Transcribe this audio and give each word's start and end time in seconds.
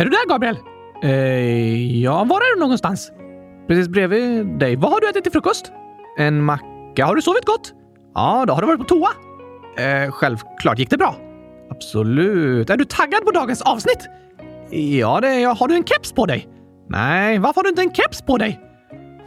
Är 0.00 0.04
du 0.04 0.10
där, 0.10 0.28
Gabriel? 0.28 0.58
Eh, 1.02 2.00
ja, 2.02 2.24
var 2.24 2.36
är 2.36 2.54
du 2.54 2.60
någonstans? 2.60 3.12
Precis 3.68 3.88
bredvid 3.88 4.46
dig. 4.46 4.76
Vad 4.76 4.92
har 4.92 5.00
du 5.00 5.08
ätit 5.08 5.22
till 5.22 5.32
frukost? 5.32 5.72
En 6.18 6.44
macka. 6.44 7.06
Har 7.06 7.14
du 7.14 7.22
sovit 7.22 7.44
gott? 7.44 7.72
Ja, 8.14 8.44
då 8.46 8.52
har 8.54 8.60
du 8.60 8.66
varit 8.66 8.78
på 8.78 8.84
toa. 8.84 9.10
Eh, 9.84 10.10
självklart. 10.10 10.78
Gick 10.78 10.90
det 10.90 10.96
bra? 10.96 11.14
Absolut. 11.70 12.70
Är 12.70 12.76
du 12.76 12.84
taggad 12.84 13.24
på 13.24 13.30
dagens 13.30 13.62
avsnitt? 13.62 14.08
Ja, 14.70 15.20
det 15.20 15.28
är 15.28 15.38
jag. 15.38 15.54
Har 15.54 15.68
du 15.68 15.74
en 15.74 15.84
keps 15.84 16.12
på 16.12 16.26
dig? 16.26 16.48
Nej, 16.88 17.38
varför 17.38 17.58
har 17.58 17.62
du 17.62 17.68
inte 17.68 17.82
en 17.82 17.94
keps 17.94 18.22
på 18.22 18.38
dig? 18.38 18.60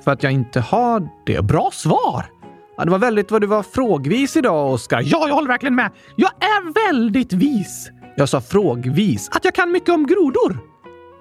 För 0.03 0.11
att 0.11 0.23
jag 0.23 0.31
inte 0.31 0.59
har 0.59 1.09
det. 1.25 1.41
Bra 1.41 1.69
svar! 1.73 2.25
Ja, 2.77 2.85
det 2.85 2.91
var 2.91 2.99
väldigt 2.99 3.31
vad 3.31 3.41
du 3.41 3.47
var 3.47 3.63
frågvis 3.63 4.37
idag, 4.37 4.73
Oskar. 4.73 5.01
Ja, 5.05 5.27
jag 5.27 5.35
håller 5.35 5.47
verkligen 5.47 5.75
med. 5.75 5.91
Jag 6.15 6.31
är 6.39 6.87
väldigt 6.87 7.33
vis. 7.33 7.91
Jag 8.15 8.29
sa 8.29 8.41
frågvis. 8.41 9.29
Att 9.31 9.45
jag 9.45 9.53
kan 9.55 9.71
mycket 9.71 9.89
om 9.89 10.07
grodor. 10.07 10.73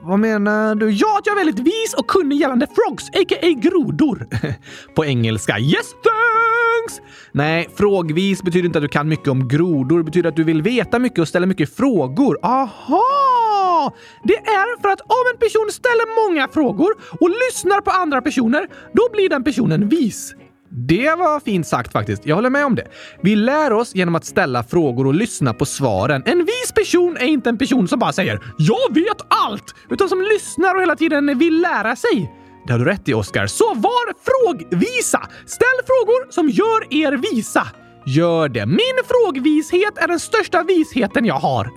Vad 0.04 0.18
menar 0.18 0.74
du? 0.74 0.90
Ja, 0.90 1.18
att 1.18 1.26
jag 1.26 1.40
är 1.40 1.44
väldigt 1.44 1.66
vis 1.66 1.94
och 1.96 2.06
kunnig 2.06 2.40
gällande 2.40 2.66
frogs, 2.66 3.08
a.k.a. 3.08 3.50
grodor. 3.50 4.26
På 4.94 5.04
engelska. 5.04 5.58
Yes, 5.58 5.90
thanks! 5.92 7.00
Nej, 7.32 7.68
frågvis 7.76 8.42
betyder 8.42 8.66
inte 8.66 8.78
att 8.78 8.82
du 8.82 8.88
kan 8.88 9.08
mycket 9.08 9.28
om 9.28 9.48
grodor. 9.48 9.98
Det 9.98 10.04
betyder 10.04 10.28
att 10.28 10.36
du 10.36 10.44
vill 10.44 10.62
veta 10.62 10.98
mycket 10.98 11.18
och 11.18 11.28
ställa 11.28 11.46
mycket 11.46 11.76
frågor. 11.76 12.38
Aha! 12.42 13.92
Det 14.24 14.36
är 14.36 14.82
för 14.82 14.88
att 14.88 15.00
om 15.00 15.24
en 15.32 15.38
person 15.38 15.68
ställer 15.70 16.28
många 16.28 16.48
frågor 16.48 16.90
och 17.20 17.30
lyssnar 17.30 17.80
på 17.80 17.90
andra 17.90 18.22
personer, 18.22 18.68
då 18.92 19.08
blir 19.12 19.28
den 19.28 19.44
personen 19.44 19.88
vis. 19.88 20.34
Det 20.74 21.14
var 21.18 21.40
fint 21.40 21.66
sagt 21.66 21.92
faktiskt. 21.92 22.26
Jag 22.26 22.34
håller 22.34 22.50
med 22.50 22.66
om 22.66 22.74
det. 22.74 22.86
Vi 23.22 23.36
lär 23.36 23.72
oss 23.72 23.94
genom 23.94 24.14
att 24.14 24.24
ställa 24.24 24.62
frågor 24.62 25.06
och 25.06 25.14
lyssna 25.14 25.54
på 25.54 25.64
svaren. 25.64 26.22
En 26.26 26.38
vis 26.38 26.72
person 26.74 27.16
är 27.16 27.26
inte 27.26 27.48
en 27.48 27.58
person 27.58 27.88
som 27.88 27.98
bara 27.98 28.12
säger 28.12 28.40
“Jag 28.58 28.94
vet 28.94 29.20
allt!” 29.28 29.74
utan 29.90 30.08
som 30.08 30.22
lyssnar 30.22 30.74
och 30.74 30.82
hela 30.82 30.96
tiden 30.96 31.38
vill 31.38 31.60
lära 31.60 31.96
sig. 31.96 32.32
Det 32.66 32.72
har 32.72 32.78
du 32.78 32.84
rätt 32.84 33.08
i, 33.08 33.14
Oskar. 33.14 33.46
Så 33.46 33.74
var 33.74 34.14
frågvisa! 34.24 35.28
Ställ 35.46 35.78
frågor 35.86 36.32
som 36.32 36.48
gör 36.48 36.94
er 36.94 37.12
visa. 37.12 37.66
Gör 38.06 38.48
det. 38.48 38.66
Min 38.66 38.98
frågvishet 39.06 39.98
är 39.98 40.08
den 40.08 40.20
största 40.20 40.62
visheten 40.62 41.24
jag 41.24 41.34
har. 41.34 41.70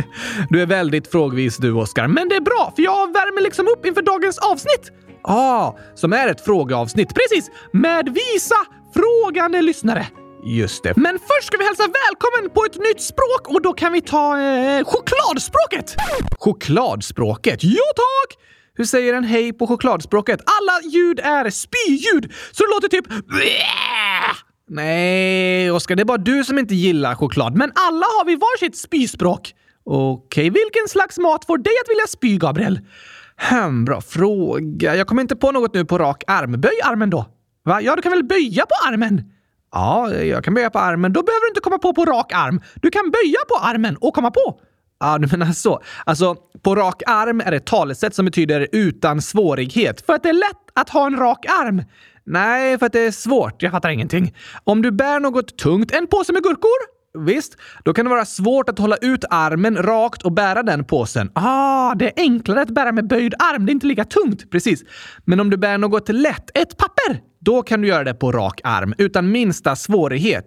du 0.50 0.62
är 0.62 0.66
väldigt 0.66 1.10
frågvis 1.10 1.56
du, 1.56 1.72
Oskar. 1.72 2.06
Men 2.06 2.28
det 2.28 2.36
är 2.36 2.40
bra, 2.40 2.72
för 2.76 2.82
jag 2.82 3.12
värmer 3.12 3.42
liksom 3.42 3.68
upp 3.68 3.86
inför 3.86 4.02
dagens 4.02 4.38
avsnitt. 4.38 4.92
Ah, 5.22 5.72
som 5.94 6.12
är 6.12 6.28
ett 6.28 6.44
frågeavsnitt. 6.44 7.14
Precis! 7.14 7.50
Med 7.72 8.08
visa, 8.08 8.56
frågande 8.94 9.62
lyssnare. 9.62 10.06
Just 10.44 10.82
det. 10.82 10.96
Men 10.96 11.18
först 11.18 11.46
ska 11.46 11.56
vi 11.56 11.64
hälsa 11.64 11.82
välkommen 11.82 12.54
på 12.54 12.64
ett 12.64 12.76
nytt 12.76 13.02
språk 13.02 13.48
och 13.48 13.62
då 13.62 13.72
kan 13.72 13.92
vi 13.92 14.00
ta 14.00 14.40
eh, 14.40 14.84
chokladspråket! 14.84 15.96
Chokladspråket? 16.38 17.64
Ja 17.64 17.82
tack! 17.96 18.38
Hur 18.74 18.84
säger 18.84 19.14
en 19.14 19.24
hej 19.24 19.52
på 19.52 19.66
chokladspråket? 19.66 20.40
Alla 20.40 20.90
ljud 20.92 21.20
är 21.20 21.50
spyljud, 21.50 22.32
så 22.52 22.64
det 22.64 22.70
låter 22.74 22.88
typ 22.88 23.06
Nej, 24.68 25.70
Oskar, 25.70 25.96
det 25.96 26.02
är 26.02 26.04
bara 26.04 26.18
du 26.18 26.44
som 26.44 26.58
inte 26.58 26.74
gillar 26.74 27.14
choklad. 27.14 27.56
Men 27.56 27.72
alla 27.74 28.06
har 28.06 28.24
vi 28.24 28.34
varsitt 28.36 28.76
spyspråk. 28.76 29.54
Okej, 29.84 30.44
vilken 30.50 30.88
slags 30.88 31.18
mat 31.18 31.44
får 31.44 31.58
dig 31.58 31.72
att 31.84 31.90
vilja 31.90 32.06
spy, 32.06 32.36
Gabriel? 32.38 32.80
Hmm, 33.48 33.84
bra 33.84 34.00
fråga. 34.00 34.96
Jag 34.96 35.06
kommer 35.06 35.22
inte 35.22 35.36
på 35.36 35.52
något 35.52 35.74
nu 35.74 35.84
på 35.84 35.98
rak 35.98 36.24
arm. 36.26 36.60
Böj 36.60 36.80
armen 36.84 37.10
då. 37.10 37.26
Va? 37.64 37.80
Ja, 37.80 37.96
du 37.96 38.02
kan 38.02 38.12
väl 38.12 38.24
böja 38.24 38.66
på 38.66 38.88
armen? 38.88 39.22
Ja, 39.72 40.14
jag 40.14 40.44
kan 40.44 40.54
böja 40.54 40.70
på 40.70 40.78
armen. 40.78 41.12
Då 41.12 41.22
behöver 41.22 41.40
du 41.40 41.48
inte 41.48 41.60
komma 41.60 41.78
på 41.78 41.94
på 41.94 42.04
rak 42.04 42.32
arm. 42.32 42.60
Du 42.74 42.90
kan 42.90 43.10
böja 43.10 43.38
på 43.48 43.66
armen 43.66 43.96
och 43.96 44.14
komma 44.14 44.30
på. 44.30 44.60
Ja, 45.00 45.18
du 45.18 45.38
menar 45.38 45.52
så. 45.52 45.80
Alltså, 46.04 46.36
på 46.62 46.74
rak 46.74 47.02
arm 47.06 47.40
är 47.40 47.52
ett 47.52 47.66
talesätt 47.66 48.14
som 48.14 48.24
betyder 48.24 48.68
utan 48.72 49.22
svårighet. 49.22 50.06
För 50.06 50.12
att 50.12 50.22
det 50.22 50.28
är 50.28 50.32
lätt 50.32 50.70
att 50.74 50.88
ha 50.88 51.06
en 51.06 51.16
rak 51.16 51.46
arm. 51.46 51.82
Nej, 52.24 52.78
för 52.78 52.86
att 52.86 52.92
det 52.92 53.00
är 53.00 53.10
svårt. 53.10 53.62
Jag 53.62 53.72
fattar 53.72 53.90
ingenting. 53.90 54.34
Om 54.64 54.82
du 54.82 54.90
bär 54.90 55.20
något 55.20 55.58
tungt, 55.58 55.92
en 55.92 56.06
påse 56.06 56.32
med 56.32 56.42
gurkor? 56.42 56.99
Visst, 57.18 57.56
då 57.84 57.94
kan 57.94 58.04
det 58.04 58.08
vara 58.08 58.24
svårt 58.24 58.68
att 58.68 58.78
hålla 58.78 58.96
ut 58.96 59.24
armen 59.30 59.76
rakt 59.76 60.22
och 60.22 60.32
bära 60.32 60.62
den 60.62 60.84
påsen. 60.84 61.30
Ah, 61.34 61.94
det 61.94 62.06
är 62.06 62.12
enklare 62.16 62.62
att 62.62 62.70
bära 62.70 62.92
med 62.92 63.08
böjd 63.08 63.34
arm. 63.38 63.66
Det 63.66 63.70
är 63.70 63.74
inte 63.74 63.86
lika 63.86 64.04
tungt. 64.04 64.50
Precis. 64.50 64.82
Men 65.24 65.40
om 65.40 65.50
du 65.50 65.56
bär 65.56 65.78
något 65.78 66.08
lätt, 66.08 66.58
ett 66.58 66.76
papper, 66.76 67.29
då 67.40 67.62
kan 67.62 67.80
du 67.80 67.88
göra 67.88 68.04
det 68.04 68.14
på 68.14 68.32
rak 68.32 68.60
arm 68.64 68.94
utan 68.98 69.32
minsta 69.32 69.76
svårighet. 69.76 70.44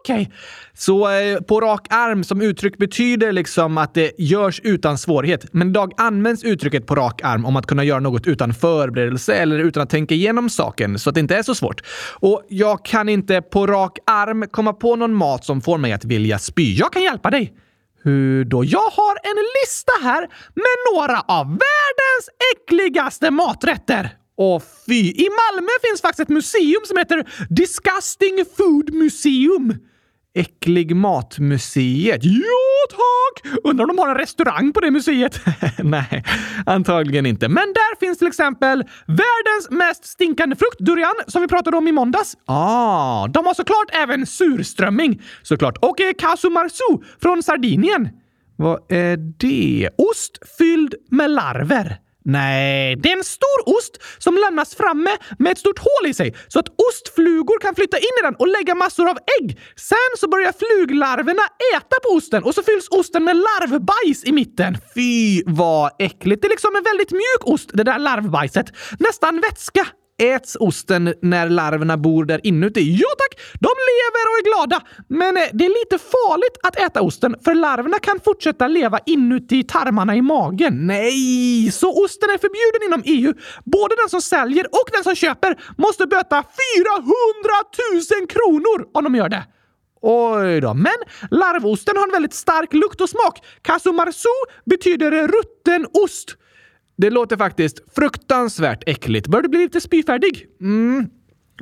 Okej, 0.00 0.22
okay. 0.22 0.34
så 0.74 1.10
eh, 1.10 1.40
på 1.40 1.60
rak 1.60 1.86
arm 1.90 2.24
som 2.24 2.42
uttryck 2.42 2.78
betyder 2.78 3.32
liksom 3.32 3.78
att 3.78 3.94
det 3.94 4.12
görs 4.18 4.60
utan 4.64 4.98
svårighet. 4.98 5.46
Men 5.52 5.68
idag 5.70 5.92
används 5.96 6.44
uttrycket 6.44 6.86
på 6.86 6.94
rak 6.94 7.20
arm 7.24 7.44
om 7.44 7.56
att 7.56 7.66
kunna 7.66 7.84
göra 7.84 8.00
något 8.00 8.26
utan 8.26 8.54
förberedelse 8.54 9.34
eller 9.34 9.58
utan 9.58 9.82
att 9.82 9.90
tänka 9.90 10.14
igenom 10.14 10.50
saken 10.50 10.98
så 10.98 11.10
att 11.10 11.14
det 11.14 11.20
inte 11.20 11.36
är 11.36 11.42
så 11.42 11.54
svårt. 11.54 11.80
Och 12.20 12.42
jag 12.48 12.84
kan 12.84 13.08
inte 13.08 13.42
på 13.42 13.66
rak 13.66 13.98
arm 14.06 14.44
komma 14.50 14.72
på 14.72 14.96
någon 14.96 15.14
mat 15.14 15.44
som 15.44 15.60
får 15.60 15.78
mig 15.78 15.92
att 15.92 16.04
vilja 16.04 16.38
spy. 16.38 16.74
Jag 16.74 16.92
kan 16.92 17.02
hjälpa 17.02 17.30
dig. 17.30 17.52
Hur 18.02 18.44
då? 18.44 18.64
Jag 18.64 18.90
har 18.90 19.16
en 19.22 19.44
lista 19.62 19.92
här 20.02 20.20
med 20.54 20.94
några 20.94 21.20
av 21.20 21.46
världens 21.46 22.28
äckligaste 22.54 23.30
maträtter. 23.30 24.25
Åh 24.36 24.62
fy! 24.86 25.10
I 25.10 25.28
Malmö 25.28 25.68
finns 25.82 26.00
faktiskt 26.00 26.20
ett 26.20 26.28
museum 26.28 26.82
som 26.84 26.96
heter 26.96 27.28
Disgusting 27.48 28.44
Food 28.56 28.94
Museum. 28.94 29.74
Äcklig 30.34 30.96
matmuseet. 30.96 32.20
Ja, 32.24 32.86
tack! 32.90 33.54
Undrar 33.64 33.84
om 33.84 33.96
de 33.96 33.98
har 33.98 34.08
en 34.08 34.16
restaurang 34.16 34.72
på 34.72 34.80
det 34.80 34.90
museet? 34.90 35.40
Nej, 35.78 36.24
antagligen 36.66 37.26
inte. 37.26 37.48
Men 37.48 37.72
där 37.72 38.00
finns 38.00 38.18
till 38.18 38.26
exempel 38.26 38.84
världens 39.06 39.70
mest 39.70 40.04
stinkande 40.04 40.56
frukt, 40.56 40.78
durian, 40.78 41.14
som 41.26 41.42
vi 41.42 41.48
pratade 41.48 41.76
om 41.76 41.88
i 41.88 41.92
måndags. 41.92 42.36
Ah, 42.44 43.26
de 43.26 43.46
har 43.46 43.54
såklart 43.54 43.90
även 43.92 44.26
surströmming, 44.26 45.22
såklart. 45.42 45.78
Och 45.78 46.00
eh, 46.00 46.12
casu 46.18 46.50
marzu 46.50 47.04
från 47.22 47.42
Sardinien. 47.42 48.08
Vad 48.56 48.92
är 48.92 49.16
det? 49.16 49.90
Ost 49.98 50.38
fylld 50.58 50.94
med 51.10 51.30
larver. 51.30 51.98
Nej, 52.28 52.96
det 52.96 53.12
är 53.12 53.16
en 53.16 53.24
stor 53.24 53.76
ost 53.76 54.02
som 54.18 54.34
lämnas 54.34 54.74
framme 54.74 55.10
med 55.38 55.52
ett 55.52 55.58
stort 55.58 55.78
hål 55.78 56.10
i 56.10 56.14
sig 56.14 56.34
så 56.48 56.58
att 56.58 56.68
ostflugor 56.68 57.60
kan 57.60 57.74
flytta 57.74 57.98
in 57.98 58.14
i 58.20 58.22
den 58.22 58.34
och 58.34 58.48
lägga 58.48 58.74
massor 58.74 59.08
av 59.08 59.18
ägg. 59.40 59.58
Sen 59.76 60.12
så 60.18 60.28
börjar 60.28 60.52
fluglarverna 60.52 61.42
äta 61.76 61.96
på 62.02 62.16
osten 62.16 62.42
och 62.42 62.54
så 62.54 62.62
fylls 62.62 62.88
osten 62.90 63.24
med 63.24 63.36
larvbajs 63.36 64.24
i 64.24 64.32
mitten. 64.32 64.78
Fy 64.94 65.42
vad 65.46 65.90
äckligt! 65.98 66.42
Det 66.42 66.48
är 66.48 66.50
liksom 66.50 66.76
en 66.76 66.82
väldigt 66.82 67.10
mjuk 67.10 67.42
ost, 67.44 67.70
det 67.72 67.84
där 67.84 67.98
larvbajset. 67.98 68.66
Nästan 68.98 69.40
vätska. 69.40 69.86
Äts 70.18 70.56
osten 70.60 71.14
när 71.22 71.48
larverna 71.48 71.96
bor 71.96 72.24
där 72.24 72.46
inuti? 72.46 72.96
Ja 73.00 73.08
tack! 73.18 73.40
De 73.60 73.70
lever 73.90 74.24
och 74.30 74.38
är 74.38 74.44
glada! 74.44 74.80
Men 75.08 75.36
eh, 75.36 75.42
det 75.52 75.64
är 75.64 75.68
lite 75.68 75.98
farligt 75.98 76.58
att 76.62 76.76
äta 76.76 77.02
osten 77.02 77.36
för 77.44 77.54
larverna 77.54 77.98
kan 77.98 78.20
fortsätta 78.24 78.68
leva 78.68 78.98
inuti 79.06 79.62
tarmarna 79.64 80.16
i 80.16 80.22
magen. 80.22 80.86
Nej! 80.86 81.70
Så 81.72 82.04
osten 82.04 82.30
är 82.30 82.38
förbjuden 82.38 82.82
inom 82.88 83.02
EU. 83.04 83.34
Både 83.64 83.96
den 83.96 84.08
som 84.08 84.22
säljer 84.22 84.66
och 84.66 84.88
den 84.92 85.04
som 85.04 85.14
köper 85.14 85.60
måste 85.78 86.06
böta 86.06 86.42
400 86.42 86.46
000 88.20 88.28
kronor 88.28 88.88
om 88.94 89.04
de 89.04 89.14
gör 89.14 89.28
det. 89.28 89.44
Oj 90.02 90.60
då. 90.60 90.74
Men 90.74 90.98
larvosten 91.30 91.96
har 91.96 92.04
en 92.04 92.12
väldigt 92.12 92.34
stark 92.34 92.72
lukt 92.72 93.00
och 93.00 93.08
smak. 93.08 93.44
Kasumarsu 93.62 94.28
betyder 94.64 95.28
rutten 95.28 95.86
ost. 96.04 96.36
Det 96.96 97.10
låter 97.10 97.36
faktiskt 97.36 97.94
fruktansvärt 97.94 98.82
äckligt. 98.86 99.26
Bör 99.26 99.42
du 99.42 99.48
bli 99.48 99.58
lite 99.58 99.80
spyfärdig? 99.80 100.46
Mm, 100.60 101.08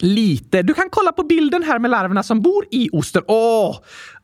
lite. 0.00 0.62
Du 0.62 0.74
kan 0.74 0.90
kolla 0.90 1.12
på 1.12 1.22
bilden 1.22 1.62
här 1.62 1.78
med 1.78 1.90
larverna 1.90 2.22
som 2.22 2.42
bor 2.42 2.64
i 2.70 2.88
osten. 2.92 3.22
Åh! 3.26 3.76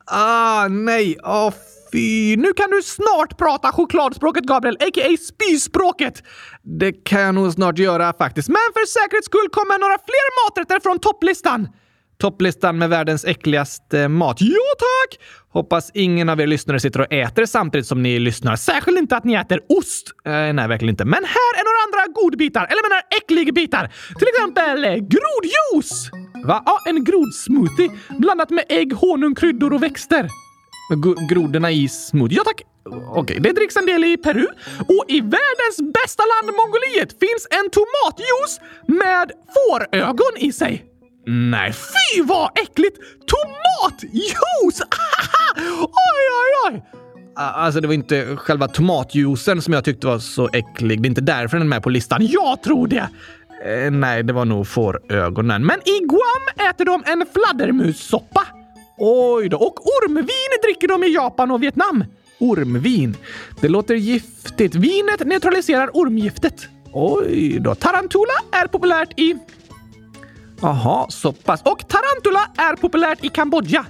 Ah, 0.05 0.67
nej! 0.67 1.17
Åh, 1.23 1.47
oh, 1.47 1.53
fy! 1.91 2.37
Nu 2.37 2.53
kan 2.53 2.69
du 2.69 2.81
snart 2.81 3.37
prata 3.37 3.71
chokladspråket, 3.71 4.43
Gabriel, 4.43 4.75
a.k.a. 4.75 5.17
spyspråket. 5.17 6.23
Det 6.63 6.91
kan 6.91 7.21
jag 7.21 7.35
nog 7.35 7.53
snart 7.53 7.77
göra 7.77 8.13
faktiskt. 8.13 8.49
Men 8.49 8.67
för 8.73 8.85
säkerhets 8.85 9.25
skull 9.25 9.49
kommer 9.51 9.79
några 9.79 9.97
fler 9.97 10.49
maträtter 10.49 10.79
från 10.79 10.99
topplistan. 10.99 11.67
Topplistan 12.21 12.77
med 12.77 12.89
världens 12.89 13.25
äckligaste 13.25 14.07
mat. 14.07 14.37
Ja, 14.39 14.57
tack! 14.79 15.19
Hoppas 15.49 15.91
ingen 15.93 16.29
av 16.29 16.41
er 16.41 16.47
lyssnare 16.47 16.79
sitter 16.79 17.01
och 17.01 17.13
äter 17.13 17.45
samtidigt 17.45 17.87
som 17.87 18.03
ni 18.03 18.19
lyssnar. 18.19 18.55
Särskilt 18.55 18.97
inte 18.97 19.17
att 19.17 19.23
ni 19.23 19.33
äter 19.33 19.59
ost. 19.69 20.07
Eh, 20.25 20.31
nej, 20.31 20.67
verkligen 20.67 20.89
inte. 20.89 21.05
Men 21.05 21.23
här 21.23 21.51
är 21.59 21.63
några 21.63 21.81
andra 21.85 22.13
godbitar, 22.21 22.65
eller 22.65 22.89
menar 22.89 23.01
äckligbitar. 23.17 23.93
Till 24.19 24.27
exempel 24.27 24.85
eh, 24.85 24.91
grodjuice! 24.91 26.11
Va? 26.45 26.63
Ja, 26.65 26.79
en 26.89 27.03
grodsmoothie 27.03 27.91
blandat 28.17 28.49
med 28.49 28.65
ägg, 28.69 28.93
honung, 28.93 29.35
kryddor 29.35 29.73
och 29.73 29.83
växter. 29.83 30.23
G 31.03 31.13
grodorna 31.29 31.71
i 31.71 31.89
smoothie? 31.89 32.37
Ja, 32.37 32.43
tack. 32.43 32.61
Okej, 32.85 33.21
okay. 33.21 33.39
det 33.39 33.51
dricks 33.51 33.75
en 33.75 33.85
del 33.85 34.03
i 34.03 34.17
Peru. 34.17 34.47
Och 34.79 35.05
i 35.07 35.19
världens 35.21 35.77
bästa 35.93 36.23
land, 36.31 36.57
Mongoliet, 36.57 37.19
finns 37.19 37.47
en 37.49 37.69
tomatjuice 37.69 38.59
med 38.87 39.31
fårögon 39.53 40.37
i 40.37 40.51
sig. 40.51 40.90
Nej, 41.25 41.73
fy 41.73 42.21
vad 42.21 42.49
äckligt! 42.55 42.97
Tomatjuice! 43.27 44.81
oj, 45.79 46.27
oj, 46.41 46.71
oj! 46.71 46.83
Alltså, 47.35 47.81
det 47.81 47.87
var 47.87 47.93
inte 47.93 48.35
själva 48.35 48.67
tomatjuicen 48.67 49.61
som 49.61 49.73
jag 49.73 49.83
tyckte 49.83 50.07
var 50.07 50.19
så 50.19 50.49
äcklig. 50.53 51.01
Det 51.01 51.05
är 51.05 51.09
inte 51.09 51.21
därför 51.21 51.57
den 51.57 51.67
är 51.67 51.69
med 51.69 51.83
på 51.83 51.89
listan. 51.89 52.27
Jag 52.27 52.63
tror 52.63 52.87
det! 52.87 53.09
Eh, 53.65 53.91
nej, 53.91 54.23
det 54.23 54.33
var 54.33 54.45
nog 54.45 54.67
fårögonen. 54.67 55.65
Men 55.65 55.79
i 55.79 55.99
Guam 55.99 56.69
äter 56.69 56.85
de 56.85 57.03
en 57.05 57.25
fladdermussoppa. 57.33 58.47
Oj 58.97 59.49
då. 59.49 59.57
Och 59.57 59.79
ormvin 59.85 60.59
dricker 60.63 60.87
de 60.87 61.03
i 61.03 61.13
Japan 61.13 61.51
och 61.51 61.63
Vietnam. 61.63 62.03
Ormvin. 62.39 63.17
Det 63.61 63.67
låter 63.67 63.95
giftigt. 63.95 64.75
Vinet 64.75 65.27
neutraliserar 65.27 65.89
ormgiftet. 65.93 66.67
Oj 66.93 67.57
då. 67.59 67.75
Tarantula 67.75 68.33
är 68.51 68.67
populärt 68.67 69.19
i... 69.19 69.35
Jaha, 70.61 71.05
så 71.09 71.31
pass. 71.31 71.61
Och 71.61 71.87
tarantula 71.87 72.51
är 72.57 72.75
populärt 72.75 73.23
i 73.23 73.29
Kambodja. 73.29 73.85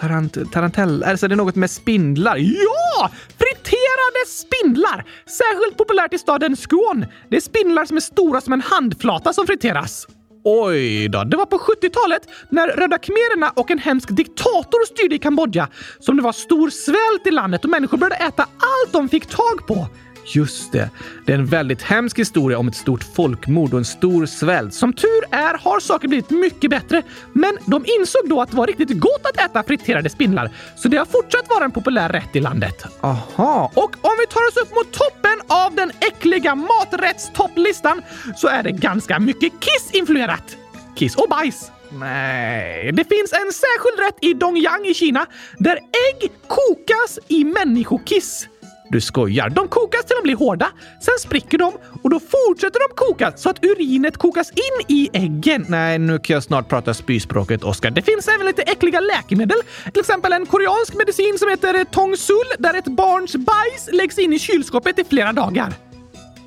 Tarant, 0.00 0.52
tarantell, 0.52 1.04
alltså 1.04 1.28
det 1.28 1.34
är 1.34 1.36
något 1.36 1.56
med 1.56 1.70
spindlar. 1.70 2.36
Ja! 2.36 3.10
Friterade 3.38 4.26
spindlar! 4.26 5.04
Särskilt 5.26 5.76
populärt 5.76 6.14
i 6.14 6.18
staden 6.18 6.56
Skuon. 6.56 7.06
Det 7.28 7.36
är 7.36 7.40
spindlar 7.40 7.84
som 7.84 7.96
är 7.96 8.00
stora 8.00 8.40
som 8.40 8.52
en 8.52 8.60
handflata 8.60 9.32
som 9.32 9.46
friteras. 9.46 10.06
Oj 10.44 11.08
då, 11.08 11.24
det 11.24 11.36
var 11.36 11.46
på 11.46 11.58
70-talet 11.58 12.28
när 12.48 12.68
röda 12.68 12.98
khmererna 12.98 13.50
och 13.50 13.70
en 13.70 13.78
hemsk 13.78 14.08
diktator 14.08 14.86
styrde 14.86 15.14
i 15.14 15.18
Kambodja 15.18 15.68
som 16.00 16.16
det 16.16 16.22
var 16.22 16.32
stor 16.32 16.70
svält 16.70 17.26
i 17.26 17.30
landet 17.30 17.64
och 17.64 17.70
människor 17.70 17.98
började 17.98 18.24
äta 18.24 18.42
allt 18.42 18.92
de 18.92 19.08
fick 19.08 19.26
tag 19.26 19.66
på. 19.66 19.88
Just 20.24 20.72
det. 20.72 20.90
Det 21.26 21.32
är 21.32 21.38
en 21.38 21.46
väldigt 21.46 21.82
hemsk 21.82 22.18
historia 22.18 22.58
om 22.58 22.68
ett 22.68 22.76
stort 22.76 23.04
folkmord 23.14 23.72
och 23.72 23.78
en 23.78 23.84
stor 23.84 24.26
svält. 24.26 24.74
Som 24.74 24.92
tur 24.92 25.24
är 25.30 25.58
har 25.58 25.80
saker 25.80 26.08
blivit 26.08 26.30
mycket 26.30 26.70
bättre, 26.70 27.02
men 27.32 27.58
de 27.66 27.84
insåg 27.98 28.28
då 28.28 28.40
att 28.40 28.50
det 28.50 28.56
var 28.56 28.66
riktigt 28.66 29.00
gott 29.00 29.26
att 29.34 29.50
äta 29.50 29.62
friterade 29.62 30.10
spindlar, 30.10 30.50
så 30.76 30.88
det 30.88 30.96
har 30.96 31.04
fortsatt 31.04 31.48
vara 31.48 31.64
en 31.64 31.70
populär 31.70 32.08
rätt 32.08 32.36
i 32.36 32.40
landet. 32.40 32.84
Aha, 33.00 33.72
och 33.74 33.96
om 34.00 34.12
vi 34.20 34.26
tar 34.26 34.48
oss 34.48 34.56
upp 34.56 34.74
mot 34.74 34.92
toppen 34.92 35.40
av 35.48 35.74
den 35.74 35.90
äckliga 36.00 36.54
maträttstopplistan 36.54 38.02
så 38.36 38.48
är 38.48 38.62
det 38.62 38.72
ganska 38.72 39.18
mycket 39.18 39.52
Kiss-influerat. 39.60 40.56
Kiss 40.96 41.16
och 41.16 41.28
bajs. 41.30 41.70
Nej, 41.92 42.92
det 42.92 43.04
finns 43.04 43.32
en 43.32 43.52
särskild 43.52 43.98
rätt 44.06 44.18
i 44.20 44.34
Dongyang 44.34 44.86
i 44.86 44.94
Kina 44.94 45.26
där 45.58 45.76
ägg 45.76 46.30
kokas 46.46 47.18
i 47.28 47.44
människokiss. 47.44 48.48
Du 48.90 49.00
skojar. 49.00 49.50
De 49.50 49.68
kokas 49.68 50.04
till 50.04 50.16
de 50.16 50.22
blir 50.22 50.36
hårda, 50.36 50.68
sen 51.00 51.14
spricker 51.18 51.58
de 51.58 51.72
och 52.02 52.10
då 52.10 52.20
fortsätter 52.20 52.80
de 52.88 52.94
koka 52.94 53.32
så 53.36 53.50
att 53.50 53.64
urinet 53.64 54.16
kokas 54.16 54.50
in 54.50 54.96
i 54.96 55.10
äggen. 55.12 55.66
Nej, 55.68 55.98
nu 55.98 56.18
kan 56.18 56.34
jag 56.34 56.42
snart 56.42 56.68
prata 56.68 56.94
spyspråket, 56.94 57.64
Oskar. 57.64 57.90
Det 57.90 58.02
finns 58.02 58.28
även 58.28 58.46
lite 58.46 58.62
äckliga 58.62 59.00
läkemedel. 59.00 59.58
Till 59.92 60.00
exempel 60.00 60.32
en 60.32 60.46
koreansk 60.46 60.94
medicin 60.94 61.38
som 61.38 61.48
heter 61.48 61.84
Tongsul 61.84 62.36
där 62.58 62.74
ett 62.74 62.84
barns 62.84 63.36
bajs 63.36 63.88
läggs 63.92 64.18
in 64.18 64.32
i 64.32 64.38
kylskåpet 64.38 64.98
i 64.98 65.04
flera 65.04 65.32
dagar. 65.32 65.74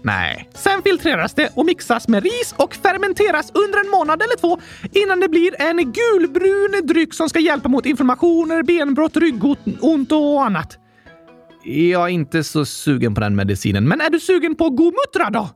Nej. 0.02 0.50
Sen 0.54 0.82
filtreras 0.82 1.34
det 1.34 1.50
och 1.56 1.66
mixas 1.66 2.08
med 2.08 2.24
ris 2.24 2.54
och 2.58 2.76
fermenteras 2.76 3.52
under 3.54 3.80
en 3.80 3.90
månad 3.90 4.22
eller 4.22 4.38
två 4.38 4.60
innan 4.92 5.20
det 5.20 5.30
blir 5.30 5.62
en 5.62 5.78
gulbrun 5.78 6.88
dryck 6.88 7.14
som 7.14 7.30
ska 7.30 7.40
hjälpa 7.40 7.70
mot 7.70 7.86
inflammationer, 7.86 8.64
benbrott, 8.64 9.18
ryggont 9.18 10.12
och 10.12 10.46
annat. 10.46 10.78
Jag 11.64 12.04
är 12.04 12.08
inte 12.08 12.44
så 12.44 12.66
sugen 12.66 13.16
på 13.16 13.22
den 13.22 13.36
medicinen. 13.36 13.88
Men 13.88 14.02
är 14.02 14.10
du 14.10 14.20
sugen 14.20 14.56
på 14.56 14.70
Gomuttra 14.70 15.30
då? 15.30 15.50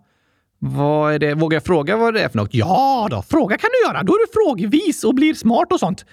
Vad 0.59 1.13
är 1.13 1.19
det? 1.19 1.33
Vågar 1.33 1.56
jag 1.56 1.63
fråga 1.63 1.98
vad 1.98 2.13
det 2.13 2.21
är 2.21 2.30
för 2.30 2.38
något? 2.38 2.54
Ja 2.54 3.07
då, 3.12 3.21
fråga 3.21 3.57
kan 3.57 3.69
du 3.74 3.88
göra. 3.88 4.04
Då 4.04 4.13
är 4.13 4.19
du 4.19 4.31
frågvis 4.33 5.04
och 5.04 5.15
blir 5.15 5.33
smart 5.33 5.71
och 5.71 5.80
sånt. 5.80 6.06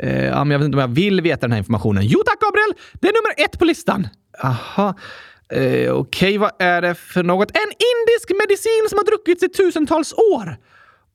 Eh, 0.00 0.24
ja, 0.24 0.44
men 0.44 0.50
jag 0.50 0.58
vet 0.58 0.66
inte 0.66 0.76
om 0.76 0.80
jag 0.80 0.88
vill 0.88 1.20
veta 1.20 1.40
den 1.40 1.52
här 1.52 1.58
informationen. 1.58 2.06
Jo 2.06 2.22
tack 2.26 2.40
Gabriel! 2.40 2.72
Det 2.92 3.08
är 3.08 3.12
nummer 3.12 3.46
ett 3.46 3.58
på 3.58 3.64
listan. 3.64 4.08
Aha. 4.42 4.94
Eh, 5.52 5.58
Okej, 5.58 5.90
okay, 5.90 6.38
vad 6.38 6.50
är 6.58 6.82
det 6.82 6.94
för 6.94 7.22
något? 7.22 7.50
En 7.50 7.70
indisk 7.70 8.30
medicin 8.40 8.86
som 8.88 8.98
har 8.98 9.04
druckits 9.04 9.42
i 9.42 9.48
tusentals 9.48 10.12
år. 10.12 10.56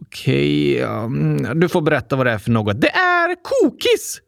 Okej, 0.01 0.83
okay, 0.83 0.95
um, 0.95 1.37
mm, 1.37 1.59
du 1.59 1.69
får 1.69 1.81
berätta 1.81 2.15
vad 2.15 2.25
det 2.25 2.31
är 2.31 2.37
för 2.37 2.51
något. 2.51 2.81
Det 2.81 2.89
är 2.89 3.35
kokis! 3.43 4.21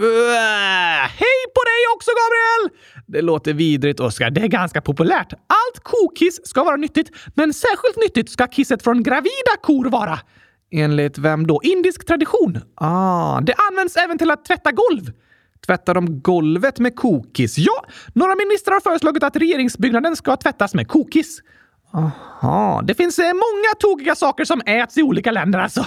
Äh, 0.00 1.08
hej 1.08 1.40
på 1.54 1.62
dig 1.70 1.82
också, 1.96 2.10
Gabriel! 2.10 2.80
Det 3.06 3.22
låter 3.22 3.52
vidrigt, 3.52 4.00
Oskar. 4.00 4.30
Det 4.30 4.40
är 4.40 4.48
ganska 4.48 4.80
populärt. 4.80 5.32
Allt 5.32 5.82
kokiss 5.82 6.40
ska 6.44 6.64
vara 6.64 6.76
nyttigt, 6.76 7.10
men 7.34 7.54
särskilt 7.54 7.96
nyttigt 7.96 8.30
ska 8.30 8.46
kisset 8.46 8.82
från 8.82 9.02
gravida 9.02 9.56
kor 9.62 9.84
vara. 9.90 10.18
Enligt 10.70 11.18
vem 11.18 11.46
då? 11.46 11.60
Indisk 11.62 12.06
tradition? 12.06 12.58
Ah, 12.74 13.40
det 13.40 13.54
används 13.70 13.96
även 13.96 14.18
till 14.18 14.30
att 14.30 14.44
tvätta 14.44 14.72
golv. 14.72 15.12
Tvättar 15.66 15.94
de 15.94 16.20
golvet 16.20 16.78
med 16.78 16.96
kokis? 16.96 17.58
Ja, 17.58 17.84
några 18.14 18.34
ministrar 18.34 18.74
har 18.74 18.80
föreslagit 18.80 19.22
att 19.22 19.36
regeringsbyggnaden 19.36 20.16
ska 20.16 20.36
tvättas 20.36 20.74
med 20.74 20.88
kokis. 20.88 21.40
Aha, 21.96 22.82
det 22.82 22.94
finns 22.94 23.18
eh, 23.18 23.26
många 23.26 23.74
tokiga 23.78 24.14
saker 24.14 24.44
som 24.44 24.62
äts 24.66 24.98
i 24.98 25.02
olika 25.02 25.30
länder 25.30 25.58
alltså. 25.58 25.86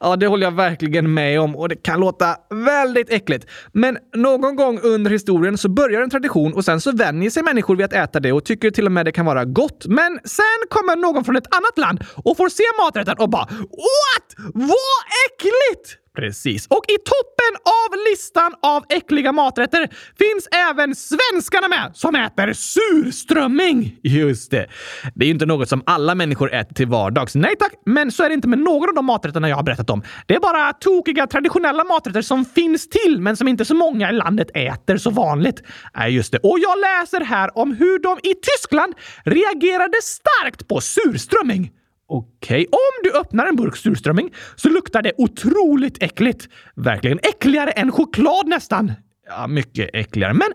Ja, 0.00 0.16
det 0.16 0.26
håller 0.26 0.46
jag 0.46 0.52
verkligen 0.52 1.14
med 1.14 1.40
om 1.40 1.56
och 1.56 1.68
det 1.68 1.76
kan 1.76 2.00
låta 2.00 2.36
väldigt 2.50 3.10
äckligt. 3.10 3.46
Men 3.72 3.98
någon 4.16 4.56
gång 4.56 4.80
under 4.82 5.10
historien 5.10 5.58
så 5.58 5.68
börjar 5.68 6.02
en 6.02 6.10
tradition 6.10 6.52
och 6.52 6.64
sen 6.64 6.80
så 6.80 6.92
vänjer 6.92 7.30
sig 7.30 7.42
människor 7.42 7.76
vid 7.76 7.84
att 7.84 7.92
äta 7.92 8.20
det 8.20 8.32
och 8.32 8.44
tycker 8.44 8.70
till 8.70 8.86
och 8.86 8.92
med 8.92 9.04
det 9.04 9.12
kan 9.12 9.26
vara 9.26 9.44
gott. 9.44 9.86
Men 9.86 10.20
sen 10.24 10.60
kommer 10.70 10.96
någon 10.96 11.24
från 11.24 11.36
ett 11.36 11.54
annat 11.54 11.78
land 11.78 12.04
och 12.24 12.36
får 12.36 12.48
se 12.48 12.64
maträtten 12.84 13.16
och 13.18 13.30
bara 13.30 13.44
What? 13.60 14.54
Vad 14.54 15.00
äckligt! 15.26 15.99
Precis. 16.16 16.66
Och 16.66 16.84
i 16.88 16.96
toppen 16.98 17.56
av 17.64 17.98
listan 18.10 18.54
av 18.62 18.84
äckliga 18.88 19.32
maträtter 19.32 19.88
finns 20.18 20.48
även 20.70 20.94
svenskarna 20.94 21.68
med 21.68 21.90
som 21.94 22.14
äter 22.14 22.52
surströmming. 22.52 23.96
Just 24.02 24.50
det. 24.50 24.66
Det 25.14 25.24
är 25.24 25.26
ju 25.26 25.32
inte 25.32 25.46
något 25.46 25.68
som 25.68 25.82
alla 25.86 26.14
människor 26.14 26.54
äter 26.54 26.74
till 26.74 26.86
vardags. 26.86 27.34
Nej 27.34 27.56
tack, 27.56 27.72
men 27.86 28.12
så 28.12 28.22
är 28.22 28.28
det 28.28 28.34
inte 28.34 28.48
med 28.48 28.58
någon 28.58 28.88
av 28.88 28.94
de 28.94 29.04
maträtterna 29.04 29.48
jag 29.48 29.56
har 29.56 29.62
berättat 29.62 29.90
om. 29.90 30.02
Det 30.26 30.34
är 30.34 30.40
bara 30.40 30.72
tokiga 30.72 31.26
traditionella 31.26 31.84
maträtter 31.84 32.22
som 32.22 32.44
finns 32.44 32.88
till, 32.88 33.20
men 33.20 33.36
som 33.36 33.48
inte 33.48 33.64
så 33.64 33.74
många 33.74 34.10
i 34.10 34.12
landet 34.12 34.50
äter 34.54 34.96
så 34.96 35.10
vanligt. 35.10 35.62
Nej, 35.96 36.14
just 36.14 36.32
det. 36.32 36.38
Och 36.38 36.58
jag 36.58 36.78
läser 36.78 37.20
här 37.20 37.58
om 37.58 37.72
hur 37.72 37.98
de 37.98 38.18
i 38.22 38.34
Tyskland 38.34 38.94
reagerade 39.24 39.96
starkt 40.02 40.68
på 40.68 40.80
surströmming. 40.80 41.70
Okej, 42.10 42.28
okay. 42.40 42.66
om 42.66 43.02
du 43.04 43.18
öppnar 43.18 43.46
en 43.46 43.56
burk 43.56 43.76
surströmming 43.76 44.34
så 44.56 44.68
luktar 44.68 45.02
det 45.02 45.12
otroligt 45.18 46.02
äckligt. 46.02 46.48
Verkligen 46.76 47.18
äckligare 47.18 47.70
än 47.70 47.92
choklad 47.92 48.48
nästan. 48.48 48.92
Ja, 49.26 49.46
mycket 49.46 49.90
äckligare. 49.92 50.34
Men 50.34 50.48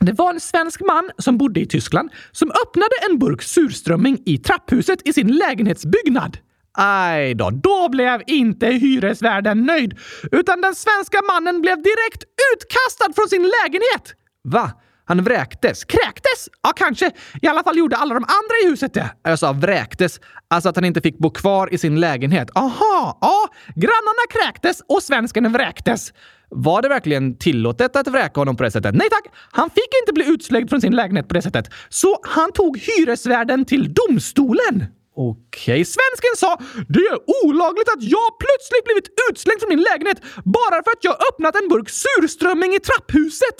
det 0.00 0.12
var 0.12 0.34
en 0.34 0.40
svensk 0.40 0.80
man 0.80 1.10
som 1.18 1.38
bodde 1.38 1.60
i 1.60 1.66
Tyskland 1.66 2.10
som 2.32 2.50
öppnade 2.50 2.94
en 3.10 3.18
burk 3.18 3.42
surströmming 3.42 4.18
i 4.26 4.38
trapphuset 4.38 5.08
i 5.08 5.12
sin 5.12 5.36
lägenhetsbyggnad. 5.36 6.38
Aj 6.72 7.34
då, 7.34 7.50
då 7.50 7.88
blev 7.88 8.22
inte 8.26 8.66
hyresvärden 8.66 9.62
nöjd, 9.62 9.98
utan 10.32 10.60
den 10.60 10.74
svenska 10.74 11.18
mannen 11.32 11.60
blev 11.60 11.76
direkt 11.76 12.24
utkastad 12.54 13.12
från 13.14 13.28
sin 13.28 13.42
lägenhet. 13.42 14.14
Va? 14.44 14.72
Han 15.08 15.24
vräktes. 15.24 15.84
Kräktes? 15.84 16.48
Ja, 16.62 16.72
kanske. 16.76 17.10
I 17.42 17.46
alla 17.46 17.62
fall 17.62 17.78
gjorde 17.78 17.96
alla 17.96 18.14
de 18.14 18.24
andra 18.24 18.54
i 18.64 18.70
huset 18.70 18.94
det. 18.94 19.10
Jag 19.22 19.38
sa 19.38 19.52
vräktes, 19.52 20.20
alltså 20.50 20.68
att 20.68 20.76
han 20.76 20.84
inte 20.84 21.00
fick 21.00 21.18
bo 21.18 21.30
kvar 21.30 21.74
i 21.74 21.78
sin 21.78 22.00
lägenhet. 22.00 22.48
Aha, 22.54 23.18
ja. 23.20 23.48
Grannarna 23.74 24.24
kräktes 24.30 24.82
och 24.88 25.02
svensken 25.02 25.52
vräktes. 25.52 26.12
Var 26.50 26.82
det 26.82 26.88
verkligen 26.88 27.38
tillåtet 27.38 27.96
att 27.96 28.08
vräka 28.08 28.40
honom 28.40 28.56
på 28.56 28.62
det 28.62 28.70
sättet? 28.70 28.94
Nej 28.94 29.08
tack! 29.10 29.34
Han 29.52 29.70
fick 29.70 29.90
inte 30.02 30.12
bli 30.12 30.24
utslängd 30.34 30.68
från 30.70 30.80
sin 30.80 30.96
lägenhet 30.96 31.28
på 31.28 31.34
det 31.34 31.42
sättet. 31.42 31.70
Så 31.88 32.20
han 32.22 32.52
tog 32.52 32.78
hyresvärden 32.78 33.64
till 33.64 33.94
domstolen. 33.94 34.86
Okej, 35.16 35.84
svensken 35.84 36.34
sa 36.36 36.58
“Det 36.88 37.00
är 37.00 37.18
olagligt 37.44 37.88
att 37.94 38.02
jag 38.02 38.28
plötsligt 38.44 38.84
blivit 38.84 39.08
utslängd 39.30 39.60
från 39.60 39.68
min 39.68 39.84
lägenhet 39.90 40.18
bara 40.44 40.82
för 40.84 40.90
att 40.90 41.04
jag 41.08 41.16
öppnat 41.28 41.54
en 41.60 41.68
burk 41.68 41.88
surströmming 41.88 42.74
i 42.74 42.80
trapphuset”. 42.80 43.58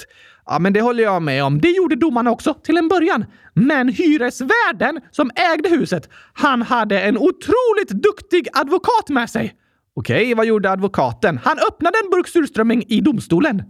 Ja, 0.49 0.59
men 0.59 0.73
det 0.73 0.81
håller 0.81 1.03
jag 1.03 1.23
med 1.23 1.45
om. 1.45 1.61
Det 1.61 1.71
gjorde 1.71 1.97
domarna 1.97 2.31
också 2.31 2.55
till 2.55 2.77
en 2.77 2.89
början. 2.89 3.25
Men 3.55 3.89
hyresvärden 3.89 5.01
som 5.11 5.31
ägde 5.55 5.69
huset, 5.69 6.09
han 6.33 6.63
hade 6.63 7.01
en 7.01 7.19
otroligt 7.19 7.89
duktig 7.89 8.49
advokat 8.53 9.09
med 9.09 9.31
sig. 9.31 9.55
Okej, 9.97 10.35
vad 10.35 10.47
gjorde 10.47 10.71
advokaten? 10.71 11.41
Han 11.45 11.59
öppnade 11.59 11.99
en 12.05 12.11
burk 12.11 12.29
surströmming 12.29 12.85
i 12.89 13.01
domstolen. 13.01 13.63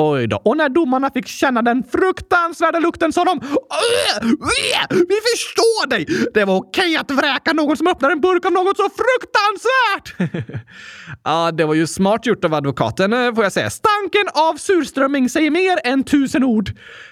Oj 0.00 0.26
då. 0.26 0.36
Och 0.44 0.56
när 0.56 0.68
domarna 0.68 1.10
fick 1.10 1.26
känna 1.26 1.62
den 1.62 1.84
fruktansvärda 1.84 2.78
lukten 2.78 3.12
sa 3.12 3.24
de 3.24 3.40
Vi 4.90 5.16
förstår 5.32 5.88
dig! 5.88 6.06
Det 6.34 6.44
var 6.44 6.56
okej 6.56 6.96
att 6.96 7.10
vräka 7.10 7.52
någon 7.52 7.76
som 7.76 7.86
öppnar 7.86 8.10
en 8.10 8.20
burk 8.20 8.46
av 8.46 8.52
något 8.52 8.76
så 8.76 8.88
fruktansvärt! 8.88 10.32
ja, 11.24 11.50
det 11.52 11.64
var 11.64 11.74
ju 11.74 11.86
smart 11.86 12.26
gjort 12.26 12.44
av 12.44 12.54
advokaten 12.54 13.12
eh, 13.12 13.34
får 13.34 13.44
jag 13.44 13.52
säga. 13.52 13.70
Stanken 13.70 14.28
av 14.34 14.56
surströmming 14.56 15.28
säger 15.28 15.50
mer 15.50 15.78
än 15.84 16.04
tusen 16.04 16.44
ord. 16.44 16.70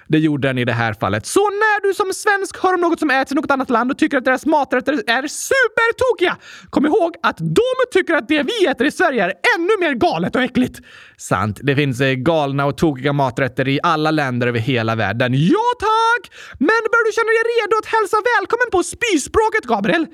Det 0.08 0.18
gjorde 0.18 0.48
den 0.48 0.58
i 0.58 0.64
det 0.64 0.72
här 0.72 0.92
fallet. 0.92 1.26
Så 1.26 1.40
när 1.40 1.82
du 1.88 1.94
som 1.94 2.12
svensk 2.12 2.62
hör 2.62 2.74
om 2.74 2.80
något 2.80 2.98
som 2.98 3.10
äts 3.10 3.32
i 3.32 3.34
något 3.34 3.50
annat 3.50 3.70
land 3.70 3.90
och 3.90 3.98
tycker 3.98 4.18
att 4.18 4.24
deras 4.24 4.46
maträtter 4.46 4.92
är 4.92 5.26
supertokiga, 5.26 6.36
kom 6.70 6.86
ihåg 6.86 7.14
att 7.22 7.38
de 7.38 7.74
tycker 7.92 8.14
att 8.14 8.28
det 8.28 8.42
vi 8.42 8.66
äter 8.66 8.86
i 8.86 8.90
Sverige 8.90 9.24
är 9.24 9.32
ännu 9.56 9.70
mer 9.80 9.94
galet 9.94 10.36
och 10.36 10.42
äckligt. 10.42 10.80
Sant. 11.16 11.60
Det 11.62 11.76
finns 11.76 12.00
eh, 12.00 12.12
galna 12.12 12.66
och 12.66 12.78
tokiga 12.78 13.12
maträtter 13.12 13.68
i 13.68 13.80
alla 13.82 14.10
länder 14.10 14.46
över 14.46 14.58
hela 14.58 14.94
världen. 14.94 15.34
Ja, 15.34 15.66
tack! 15.80 16.32
Men 16.58 16.82
bör 16.92 17.02
du 17.06 17.12
känna 17.12 17.32
dig 17.36 17.44
redo 17.54 17.76
att 17.82 17.86
hälsa 17.86 18.16
välkommen 18.38 18.68
på 18.72 18.82
spyspråket, 18.82 19.64
Gabriel? 19.64 20.06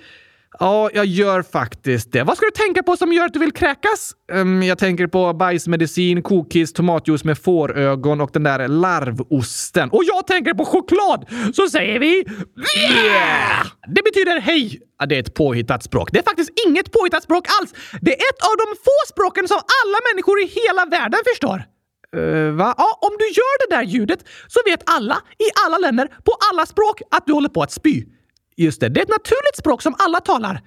Ja, 0.58 0.90
jag 0.94 1.06
gör 1.06 1.42
faktiskt 1.42 2.12
det. 2.12 2.22
Vad 2.22 2.36
ska 2.36 2.46
du 2.46 2.50
tänka 2.50 2.82
på 2.82 2.96
som 2.96 3.12
gör 3.12 3.24
att 3.24 3.32
du 3.32 3.38
vill 3.38 3.52
kräkas? 3.52 4.12
Um, 4.32 4.62
jag 4.62 4.78
tänker 4.78 5.06
på 5.06 5.32
bajsmedicin, 5.32 6.22
kokis, 6.22 6.72
tomatjuice 6.72 7.24
med 7.24 7.38
fårögon 7.38 8.20
och 8.20 8.30
den 8.32 8.42
där 8.42 8.68
larvosten. 8.68 9.90
Och 9.90 10.04
jag 10.04 10.26
tänker 10.26 10.54
på 10.54 10.64
choklad! 10.64 11.26
Så 11.54 11.68
säger 11.68 11.98
vi 11.98 12.14
yeah! 12.16 13.66
Det 13.86 14.02
betyder 14.04 14.40
hej. 14.40 14.80
Ja, 14.98 15.06
det 15.06 15.16
är 15.16 15.20
ett 15.20 15.34
påhittat 15.34 15.82
språk. 15.82 16.12
Det 16.12 16.18
är 16.18 16.22
faktiskt 16.22 16.50
inget 16.66 16.92
påhittat 16.92 17.22
språk 17.22 17.46
alls. 17.60 17.74
Det 18.00 18.10
är 18.10 18.16
ett 18.30 18.42
av 18.42 18.56
de 18.56 18.76
få 18.84 19.12
språken 19.12 19.48
som 19.48 19.56
alla 19.56 19.98
människor 20.12 20.42
i 20.42 20.46
hela 20.46 20.84
världen 20.84 21.20
förstår. 21.32 21.64
Uh, 22.16 22.50
va? 22.50 22.74
Ja, 22.78 22.98
om 23.00 23.16
du 23.18 23.24
gör 23.24 23.68
det 23.68 23.76
där 23.76 23.82
ljudet 23.82 24.24
så 24.48 24.60
vet 24.66 24.82
alla 24.86 25.14
i 25.38 25.48
alla 25.66 25.78
länder 25.78 26.06
på 26.06 26.32
alla 26.50 26.66
språk 26.66 27.02
att 27.10 27.26
du 27.26 27.32
håller 27.32 27.48
på 27.48 27.62
att 27.62 27.72
spy. 27.72 28.04
Just 28.56 28.80
det, 28.80 28.88
det 28.88 29.00
är 29.00 29.02
ett 29.02 29.08
naturligt 29.08 29.56
språk 29.56 29.82
som 29.82 29.94
alla 29.98 30.20
talar. 30.20 30.60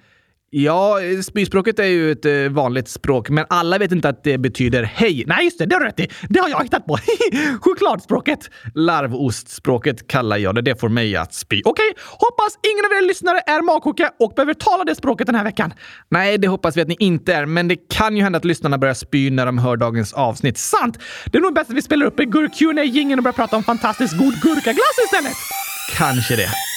Ja, 0.50 0.98
spyspråket 1.22 1.78
är 1.78 1.84
ju 1.84 2.12
ett 2.12 2.24
eh, 2.24 2.32
vanligt 2.50 2.88
språk, 2.88 3.28
men 3.28 3.44
alla 3.48 3.78
vet 3.78 3.92
inte 3.92 4.08
att 4.08 4.24
det 4.24 4.38
betyder 4.38 4.82
hej. 4.82 5.24
Nej, 5.26 5.44
just 5.44 5.58
det, 5.58 5.66
det 5.66 5.74
har 5.74 5.80
du 5.80 5.86
rätt 5.86 6.00
i. 6.00 6.08
Det 6.28 6.40
har 6.40 6.48
jag 6.48 6.62
hittat 6.62 6.86
på. 6.86 6.98
Chokladspråket. 7.60 8.50
Larvostspråket 8.74 10.08
kallar 10.08 10.36
jag 10.36 10.54
det. 10.54 10.62
Det 10.62 10.80
får 10.80 10.88
mig 10.88 11.16
att 11.16 11.34
spy. 11.34 11.62
Okej, 11.64 11.92
hoppas 12.06 12.58
ingen 12.72 12.84
av 12.84 12.92
er 12.92 13.08
lyssnare 13.08 13.38
är 13.46 13.62
magsjuka 13.62 14.12
och 14.18 14.32
behöver 14.36 14.54
tala 14.54 14.84
det 14.84 14.94
språket 14.94 15.26
den 15.26 15.36
här 15.36 15.44
veckan. 15.44 15.74
Nej, 16.08 16.38
det 16.38 16.48
hoppas 16.48 16.76
vi 16.76 16.80
att 16.80 16.88
ni 16.88 16.96
inte 16.98 17.34
är, 17.34 17.46
men 17.46 17.68
det 17.68 17.76
kan 17.76 18.16
ju 18.16 18.22
hända 18.22 18.36
att 18.36 18.44
lyssnarna 18.44 18.78
börjar 18.78 18.94
spy 18.94 19.30
när 19.30 19.46
de 19.46 19.58
hör 19.58 19.76
dagens 19.76 20.12
avsnitt. 20.12 20.58
Sant! 20.58 20.98
Det 21.26 21.38
är 21.38 21.42
nog 21.42 21.54
bäst 21.54 21.70
att 21.70 21.76
vi 21.76 21.82
spelar 21.82 22.06
upp 22.06 22.16
gurk 22.16 22.52
qa 22.58 22.82
gingen 22.82 23.18
och 23.18 23.22
börjar 23.22 23.32
prata 23.32 23.56
om 23.56 23.62
fantastiskt 23.62 24.18
god 24.18 24.34
gurkaglass 24.34 24.98
istället. 25.04 25.36
Kanske 25.96 26.36
det. 26.36 26.75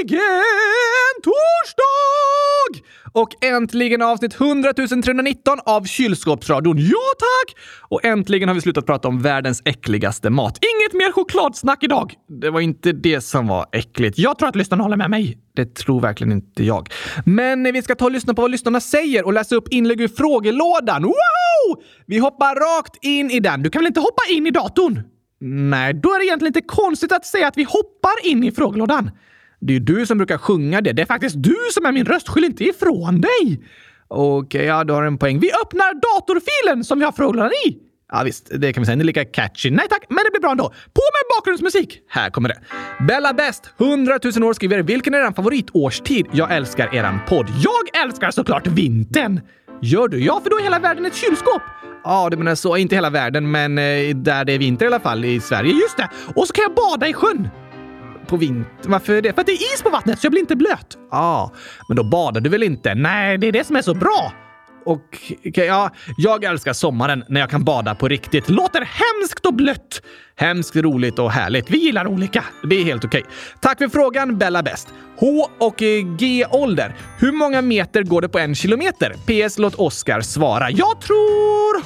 Äntligen 0.00 0.22
torsdag! 1.22 2.84
Och 3.12 3.44
äntligen 3.44 4.02
avsnitt 4.02 4.40
100 4.40 4.72
319 4.72 5.58
av 5.66 5.84
Kylskåpsradion. 5.84 6.78
Ja 6.78 7.14
tack! 7.18 7.56
Och 7.88 8.04
äntligen 8.04 8.48
har 8.48 8.54
vi 8.54 8.60
slutat 8.60 8.86
prata 8.86 9.08
om 9.08 9.22
världens 9.22 9.62
äckligaste 9.64 10.30
mat. 10.30 10.58
Inget 10.58 10.92
mer 10.92 11.12
chokladsnack 11.12 11.82
idag! 11.82 12.14
Det 12.28 12.50
var 12.50 12.60
inte 12.60 12.92
det 12.92 13.20
som 13.20 13.46
var 13.46 13.66
äckligt. 13.72 14.18
Jag 14.18 14.38
tror 14.38 14.48
att 14.48 14.56
lyssnarna 14.56 14.82
håller 14.82 14.96
med 14.96 15.10
mig. 15.10 15.38
Det 15.56 15.74
tror 15.74 16.00
verkligen 16.00 16.32
inte 16.32 16.64
jag. 16.64 16.88
Men 17.24 17.72
vi 17.72 17.82
ska 17.82 17.94
ta 17.94 18.04
och 18.04 18.10
lyssna 18.10 18.34
på 18.34 18.42
vad 18.42 18.50
lyssnarna 18.50 18.80
säger 18.80 19.26
och 19.26 19.32
läsa 19.32 19.56
upp 19.56 19.68
inlägg 19.68 20.00
ur 20.00 20.08
frågelådan. 20.08 21.02
Wow! 21.02 21.82
Vi 22.06 22.18
hoppar 22.18 22.54
rakt 22.54 23.04
in 23.04 23.30
i 23.30 23.40
den. 23.40 23.62
Du 23.62 23.70
kan 23.70 23.80
väl 23.80 23.86
inte 23.86 24.00
hoppa 24.00 24.22
in 24.30 24.46
i 24.46 24.50
datorn? 24.50 25.02
Nej, 25.40 25.94
då 25.94 26.14
är 26.14 26.18
det 26.18 26.24
egentligen 26.24 26.56
inte 26.56 26.74
konstigt 26.74 27.12
att 27.12 27.26
säga 27.26 27.48
att 27.48 27.56
vi 27.56 27.64
hoppar 27.64 28.26
in 28.26 28.44
i 28.44 28.52
frågelådan. 28.52 29.10
Det 29.60 29.72
är 29.72 29.74
ju 29.78 29.84
du 29.84 30.06
som 30.06 30.18
brukar 30.18 30.38
sjunga 30.38 30.80
det. 30.80 30.92
Det 30.92 31.02
är 31.02 31.06
faktiskt 31.06 31.36
du 31.38 31.56
som 31.74 31.86
är 31.86 31.92
min 31.92 32.04
röst. 32.04 32.28
Skyll 32.28 32.44
inte 32.44 32.64
ifrån 32.64 33.20
dig! 33.20 33.60
Okej, 34.08 34.64
ja, 34.64 34.84
du 34.84 34.92
har 34.92 35.02
en 35.02 35.18
poäng. 35.18 35.38
Vi 35.40 35.50
öppnar 35.64 35.94
datorfilen 35.94 36.84
som 36.84 36.98
vi 36.98 37.04
har 37.04 37.12
frågorna 37.12 37.50
i. 37.66 37.78
Ja 38.12 38.22
visst, 38.24 38.50
det 38.54 38.72
kan 38.72 38.82
vi 38.82 38.86
säga. 38.86 38.96
Det 38.96 39.02
är 39.02 39.04
lika 39.04 39.24
catchy. 39.24 39.70
Nej 39.70 39.86
tack, 39.90 40.04
men 40.08 40.18
det 40.24 40.30
blir 40.30 40.40
bra 40.40 40.50
ändå. 40.50 40.68
På 40.68 41.02
med 41.14 41.38
bakgrundsmusik! 41.38 42.00
Här 42.08 42.30
kommer 42.30 42.48
det. 42.48 42.60
Bella 43.08 43.32
Best, 43.32 43.70
100 43.80 44.18
000 44.36 44.44
år 44.44 44.52
skriver 44.52 44.82
“Vilken 44.82 45.14
är 45.14 45.18
er 45.18 45.32
favoritårstid? 45.32 46.26
Jag 46.32 46.52
älskar 46.52 46.94
eran 46.94 47.18
podd. 47.28 47.46
Jag 47.48 48.02
älskar 48.04 48.30
såklart 48.30 48.66
vintern!” 48.66 49.40
Gör 49.82 50.08
du? 50.08 50.24
Ja, 50.24 50.40
för 50.42 50.50
då 50.50 50.58
är 50.58 50.62
hela 50.62 50.78
världen 50.78 51.06
ett 51.06 51.14
kylskåp. 51.14 51.62
Ja, 52.04 52.28
du 52.30 52.36
menar 52.36 52.54
så. 52.54 52.76
Inte 52.76 52.94
hela 52.94 53.10
världen, 53.10 53.50
men 53.50 53.78
eh, 53.78 54.16
där 54.16 54.44
det 54.44 54.52
är 54.52 54.58
vinter 54.58 54.84
i 54.84 54.88
alla 54.88 55.00
fall. 55.00 55.24
I 55.24 55.40
Sverige. 55.40 55.72
Just 55.72 55.96
det! 55.96 56.08
Och 56.34 56.46
så 56.46 56.52
kan 56.52 56.62
jag 56.62 56.74
bada 56.74 57.08
i 57.08 57.12
sjön. 57.12 57.48
På 58.28 58.36
vintern? 58.36 58.92
Varför 58.92 59.22
det? 59.22 59.32
För 59.32 59.40
att 59.40 59.46
det 59.46 59.52
är 59.52 59.74
is 59.74 59.82
på 59.82 59.90
vattnet 59.90 60.18
så 60.18 60.26
jag 60.26 60.32
blir 60.32 60.40
inte 60.40 60.56
blöt. 60.56 60.98
Ja, 61.10 61.18
ah, 61.18 61.52
men 61.88 61.96
då 61.96 62.04
badar 62.04 62.40
du 62.40 62.50
väl 62.50 62.62
inte? 62.62 62.94
Nej, 62.94 63.38
det 63.38 63.46
är 63.46 63.52
det 63.52 63.66
som 63.66 63.76
är 63.76 63.82
så 63.82 63.94
bra. 63.94 64.32
Och 64.84 65.18
okay, 65.44 65.66
ja, 65.66 65.90
jag 66.16 66.44
älskar 66.44 66.72
sommaren 66.72 67.24
när 67.28 67.40
jag 67.40 67.50
kan 67.50 67.64
bada 67.64 67.94
på 67.94 68.08
riktigt. 68.08 68.48
Låter 68.48 68.80
hemskt 68.80 69.46
och 69.46 69.54
blött. 69.54 70.02
Hemskt 70.36 70.76
roligt 70.76 71.18
och 71.18 71.30
härligt. 71.30 71.70
Vi 71.70 71.78
gillar 71.78 72.06
olika. 72.06 72.44
Det 72.62 72.76
är 72.76 72.84
helt 72.84 73.04
okej. 73.04 73.20
Okay. 73.20 73.32
Tack 73.60 73.78
för 73.78 73.88
frågan, 73.88 74.38
Bella 74.38 74.62
Bäst. 74.62 74.88
H 75.20 75.48
och 75.58 75.82
eh, 75.82 76.16
G-ålder. 76.16 76.96
Hur 77.18 77.32
många 77.32 77.62
meter 77.62 78.02
går 78.02 78.22
det 78.22 78.28
på 78.28 78.38
en 78.38 78.54
kilometer? 78.54 79.14
PS. 79.26 79.58
Låt 79.58 79.74
Oskar 79.74 80.20
svara. 80.20 80.70
Jag 80.70 81.00
tror 81.00 81.82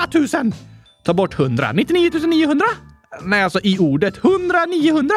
hundratusen! 0.00 0.54
Ta 1.04 1.14
bort 1.14 1.34
hundra. 1.34 1.72
99 1.72 2.10
900? 2.26 2.66
Nej, 3.22 3.42
alltså 3.42 3.60
i 3.62 3.78
ordet. 3.78 4.16
Hundra, 4.16 4.64
900. 4.64 5.14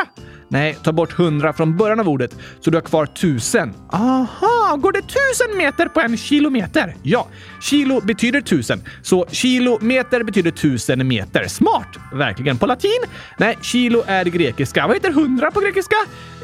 Nej, 0.49 0.77
ta 0.83 0.91
bort 0.91 1.19
100 1.19 1.53
från 1.53 1.77
början 1.77 1.99
av 1.99 2.09
ordet 2.09 2.35
så 2.59 2.69
du 2.69 2.77
har 2.77 2.81
kvar 2.81 3.03
1000. 3.03 3.73
Aha, 3.91 4.75
går 4.77 4.91
det 4.91 4.99
1000 4.99 5.57
meter 5.57 5.87
på 5.87 6.01
en 6.01 6.17
kilometer? 6.17 6.95
Ja, 7.03 7.27
kilo 7.61 8.01
betyder 8.01 8.39
1000, 8.39 8.83
så 9.01 9.25
kilometer 9.31 10.23
betyder 10.23 10.49
1000 10.49 11.07
meter. 11.07 11.47
Smart! 11.47 11.87
Verkligen. 12.13 12.57
På 12.57 12.65
latin? 12.65 13.01
Nej, 13.37 13.57
kilo 13.61 14.03
är 14.07 14.25
grekiska. 14.25 14.87
Vad 14.87 14.95
heter 14.95 15.09
100 15.09 15.51
på 15.51 15.59
grekiska? 15.59 15.95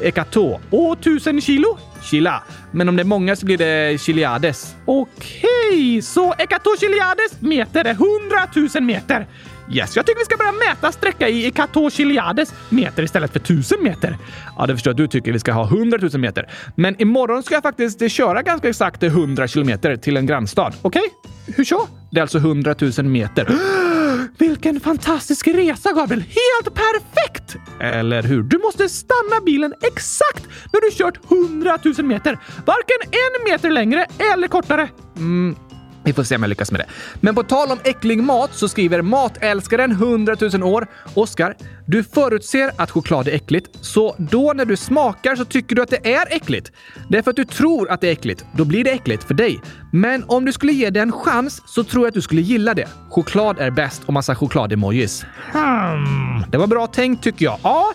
Ekato. 0.02 0.60
Och 0.70 0.92
1000 1.00 1.40
kilo? 1.40 1.78
Kila. 2.02 2.42
Men 2.70 2.88
om 2.88 2.96
det 2.96 3.02
är 3.02 3.04
många 3.04 3.36
så 3.36 3.46
blir 3.46 3.58
det 3.58 4.00
chiliades. 4.00 4.74
Okej, 4.84 5.48
okay, 5.70 6.02
så 6.02 6.34
ekatochiliades 6.38 7.40
meter 7.40 7.84
är 7.84 7.90
100 7.90 8.70
000 8.74 8.82
meter. 8.82 9.26
Yes, 9.70 9.96
jag 9.96 10.06
tycker 10.06 10.18
vi 10.18 10.24
ska 10.24 10.36
börja 10.36 10.52
mäta 10.52 10.92
sträcka 10.92 11.28
i 11.28 11.46
Ekatochiliades 11.46 12.54
meter 12.68 13.02
istället 13.02 13.32
för 13.32 13.40
tusen 13.40 13.82
meter. 13.82 14.18
Ja, 14.58 14.66
det 14.66 14.74
förstår 14.74 14.90
jag. 14.90 14.96
Du 14.96 15.06
tycker 15.06 15.32
vi 15.32 15.38
ska 15.38 15.52
ha 15.52 15.64
100 15.66 15.98
000 16.02 16.20
meter. 16.20 16.50
Men 16.76 17.02
imorgon 17.02 17.42
ska 17.42 17.54
jag 17.54 17.62
faktiskt 17.62 18.10
köra 18.10 18.42
ganska 18.42 18.68
exakt 18.68 19.02
100 19.02 19.48
kilometer 19.48 19.96
till 19.96 20.16
en 20.16 20.26
grannstad. 20.26 20.72
Okej? 20.82 21.02
Okay? 21.02 21.54
Hur 21.56 21.64
så? 21.64 21.88
Det 22.10 22.18
är 22.18 22.22
alltså 22.22 22.38
100 22.38 22.74
000 22.98 23.06
meter. 23.06 23.48
Vilken 24.38 24.80
fantastisk 24.80 25.48
resa, 25.48 25.92
Gabriel! 25.92 26.20
Helt 26.22 26.74
perfekt! 26.74 27.56
Eller 27.80 28.22
hur? 28.22 28.42
Du 28.42 28.58
måste 28.58 28.88
stanna 28.88 29.40
bilen 29.46 29.74
exakt 29.82 30.48
när 30.72 30.80
du 30.80 30.96
kört 30.96 31.32
100 31.32 31.78
000 31.84 32.06
meter. 32.06 32.38
Varken 32.66 32.96
en 33.10 33.52
meter 33.52 33.70
längre 33.70 34.06
eller 34.32 34.48
kortare. 34.48 34.88
Mm, 35.16 35.56
vi 36.04 36.12
får 36.12 36.22
se 36.22 36.36
om 36.36 36.42
jag 36.42 36.48
lyckas 36.48 36.72
med 36.72 36.80
det. 36.80 36.86
Men 37.20 37.34
på 37.34 37.42
tal 37.42 37.70
om 37.70 37.78
äcklig 37.84 38.22
mat 38.22 38.50
så 38.54 38.68
skriver 38.68 39.02
matälskaren 39.02 39.90
100 39.90 40.36
000 40.40 40.62
år. 40.62 40.86
Oskar, 41.14 41.56
du 41.86 42.04
förutser 42.04 42.70
att 42.76 42.90
choklad 42.90 43.28
är 43.28 43.32
äckligt, 43.32 43.68
så 43.80 44.14
då 44.18 44.52
när 44.52 44.64
du 44.64 44.76
smakar 44.76 45.36
så 45.36 45.44
tycker 45.44 45.76
du 45.76 45.82
att 45.82 45.90
det 45.90 46.14
är 46.14 46.36
äckligt. 46.36 46.72
Det 47.08 47.18
är 47.18 47.22
för 47.22 47.30
att 47.30 47.36
du 47.36 47.44
tror 47.44 47.90
att 47.90 48.00
det 48.00 48.08
är 48.08 48.12
äckligt. 48.12 48.44
Då 48.52 48.64
blir 48.64 48.84
det 48.84 48.90
äckligt 48.90 49.24
för 49.24 49.34
dig. 49.34 49.60
Men 49.92 50.24
om 50.26 50.44
du 50.44 50.52
skulle 50.52 50.72
ge 50.72 50.90
det 50.90 51.00
en 51.00 51.12
chans 51.12 51.62
så 51.66 51.84
tror 51.84 52.04
jag 52.04 52.08
att 52.08 52.14
du 52.14 52.22
skulle 52.22 52.42
gilla 52.42 52.74
det. 52.74 52.88
Choklad 53.10 53.58
är 53.58 53.70
bäst 53.70 54.02
och 54.06 54.12
massa 54.12 54.34
choklad-emojis. 54.34 55.24
Hmm, 55.52 56.50
det 56.50 56.58
var 56.58 56.66
bra 56.66 56.86
tänkt 56.86 57.24
tycker 57.24 57.44
jag. 57.44 57.58
Ja, 57.62 57.92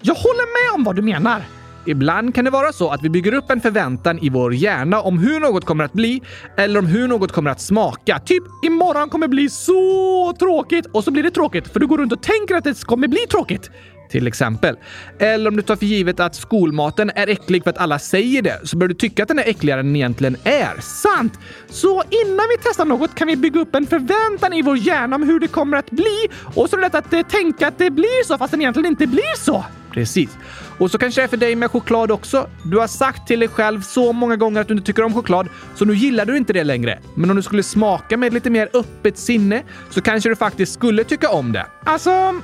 jag 0.00 0.14
håller 0.14 0.70
med 0.70 0.78
om 0.78 0.84
vad 0.84 0.96
du 0.96 1.02
menar. 1.02 1.42
Ibland 1.86 2.34
kan 2.34 2.44
det 2.44 2.50
vara 2.50 2.72
så 2.72 2.90
att 2.90 3.02
vi 3.02 3.10
bygger 3.10 3.34
upp 3.34 3.50
en 3.50 3.60
förväntan 3.60 4.18
i 4.18 4.30
vår 4.30 4.54
hjärna 4.54 5.00
om 5.00 5.18
hur 5.18 5.40
något 5.40 5.64
kommer 5.64 5.84
att 5.84 5.92
bli 5.92 6.22
eller 6.56 6.78
om 6.78 6.86
hur 6.86 7.08
något 7.08 7.32
kommer 7.32 7.50
att 7.50 7.60
smaka. 7.60 8.18
Typ 8.18 8.42
imorgon 8.64 9.08
kommer 9.08 9.28
bli 9.28 9.50
så 9.50 10.34
tråkigt 10.38 10.86
och 10.86 11.04
så 11.04 11.10
blir 11.10 11.22
det 11.22 11.30
tråkigt 11.30 11.68
för 11.68 11.80
du 11.80 11.86
går 11.86 11.98
runt 11.98 12.12
och 12.12 12.22
tänker 12.22 12.54
att 12.54 12.64
det 12.64 12.84
kommer 12.84 13.08
bli 13.08 13.18
tråkigt. 13.30 13.70
Till 14.10 14.26
exempel. 14.26 14.76
Eller 15.18 15.50
om 15.50 15.56
du 15.56 15.62
tar 15.62 15.76
för 15.76 15.86
givet 15.86 16.20
att 16.20 16.34
skolmaten 16.34 17.10
är 17.14 17.28
äcklig 17.28 17.62
för 17.62 17.70
att 17.70 17.78
alla 17.78 17.98
säger 17.98 18.42
det, 18.42 18.60
så 18.64 18.76
bör 18.76 18.88
du 18.88 18.94
tycka 18.94 19.22
att 19.22 19.28
den 19.28 19.38
är 19.38 19.48
äckligare 19.48 19.80
än 19.80 19.86
den 19.86 19.96
egentligen 19.96 20.36
är. 20.44 20.80
Sant! 20.80 21.32
Så 21.68 22.02
innan 22.10 22.46
vi 22.48 22.56
testar 22.62 22.84
något 22.84 23.14
kan 23.14 23.28
vi 23.28 23.36
bygga 23.36 23.60
upp 23.60 23.74
en 23.74 23.86
förväntan 23.86 24.52
i 24.52 24.62
vår 24.62 24.76
hjärna 24.76 25.16
om 25.16 25.22
hur 25.22 25.40
det 25.40 25.48
kommer 25.48 25.76
att 25.76 25.90
bli 25.90 26.28
och 26.54 26.70
så 26.70 26.76
är 26.76 26.80
det 26.80 26.86
lätt 26.86 26.94
att 26.94 27.12
eh, 27.12 27.22
tänka 27.22 27.68
att 27.68 27.78
det 27.78 27.90
blir 27.90 28.24
så 28.24 28.38
fast 28.38 28.52
det 28.52 28.58
egentligen 28.58 28.86
inte 28.86 29.06
blir 29.06 29.36
så. 29.38 29.64
Precis. 29.92 30.30
Och 30.78 30.90
så 30.90 30.98
kanske 30.98 31.20
det 31.20 31.24
är 31.24 31.28
för 31.28 31.36
dig 31.36 31.56
med 31.56 31.70
choklad 31.70 32.10
också. 32.10 32.50
Du 32.62 32.78
har 32.78 32.86
sagt 32.86 33.26
till 33.26 33.40
dig 33.40 33.48
själv 33.48 33.80
så 33.80 34.12
många 34.12 34.36
gånger 34.36 34.60
att 34.60 34.68
du 34.68 34.74
inte 34.74 34.86
tycker 34.86 35.02
om 35.02 35.14
choklad, 35.14 35.48
så 35.74 35.84
nu 35.84 35.94
gillar 35.94 36.24
du 36.24 36.36
inte 36.36 36.52
det 36.52 36.64
längre. 36.64 36.98
Men 37.14 37.30
om 37.30 37.36
du 37.36 37.42
skulle 37.42 37.62
smaka 37.62 38.16
med 38.16 38.34
lite 38.34 38.50
mer 38.50 38.68
öppet 38.74 39.18
sinne 39.18 39.62
så 39.90 40.00
kanske 40.00 40.28
du 40.28 40.36
faktiskt 40.36 40.72
skulle 40.72 41.04
tycka 41.04 41.30
om 41.30 41.52
det. 41.52 41.66
Alltså, 41.84 42.40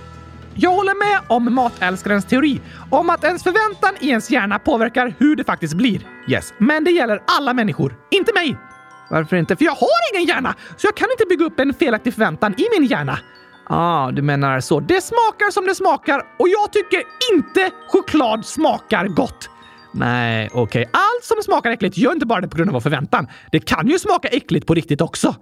jag 0.55 0.71
håller 0.71 0.95
med 0.95 1.21
om 1.29 1.55
matälskarens 1.55 2.25
teori 2.25 2.61
om 2.91 3.11
att 3.11 3.25
ens 3.25 3.43
förväntan 3.43 3.91
i 4.01 4.09
ens 4.09 4.31
hjärna 4.31 4.59
påverkar 4.59 5.15
hur 5.19 5.37
det 5.37 5.45
faktiskt 5.45 5.75
blir. 5.75 6.07
Yes, 6.29 6.55
men 6.59 6.85
det 6.85 6.91
gäller 6.91 7.23
alla 7.39 7.55
människor, 7.55 7.95
inte 8.11 8.33
mig. 8.35 8.57
Varför 9.11 9.37
inte? 9.37 9.57
För 9.57 9.65
jag 9.65 9.73
har 9.73 10.15
ingen 10.15 10.29
hjärna, 10.29 10.55
så 10.77 10.87
jag 10.87 10.97
kan 10.97 11.09
inte 11.11 11.25
bygga 11.29 11.45
upp 11.45 11.61
en 11.61 11.75
felaktig 11.75 12.15
förväntan 12.15 12.55
i 12.59 12.65
min 12.79 12.89
hjärna. 12.89 13.19
Ah, 13.67 14.11
du 14.11 14.23
menar 14.23 14.61
så. 14.61 14.81
Det 14.81 15.01
smakar 15.01 15.51
som 15.51 15.67
det 15.67 15.75
smakar 15.75 16.23
och 16.39 16.49
jag 16.49 16.73
tycker 16.73 17.03
inte 17.35 17.71
choklad 17.89 18.47
smakar 18.47 19.07
gott. 19.07 19.49
Nej, 19.95 20.49
okej. 20.53 20.63
Okay. 20.63 20.85
Allt 20.85 21.25
som 21.25 21.37
smakar 21.43 21.71
äckligt 21.71 21.97
gör 21.99 22.13
inte 22.13 22.27
bara 22.27 22.41
det 22.41 22.49
på 22.49 22.57
grund 22.57 22.71
av 22.71 22.75
vår 22.75 22.81
förväntan. 22.81 23.27
Det 23.53 23.61
kan 23.61 23.89
ju 23.89 23.99
smaka 23.99 24.29
äckligt 24.29 24.67
på 24.67 24.75
riktigt 24.75 25.01
också. 25.01 25.35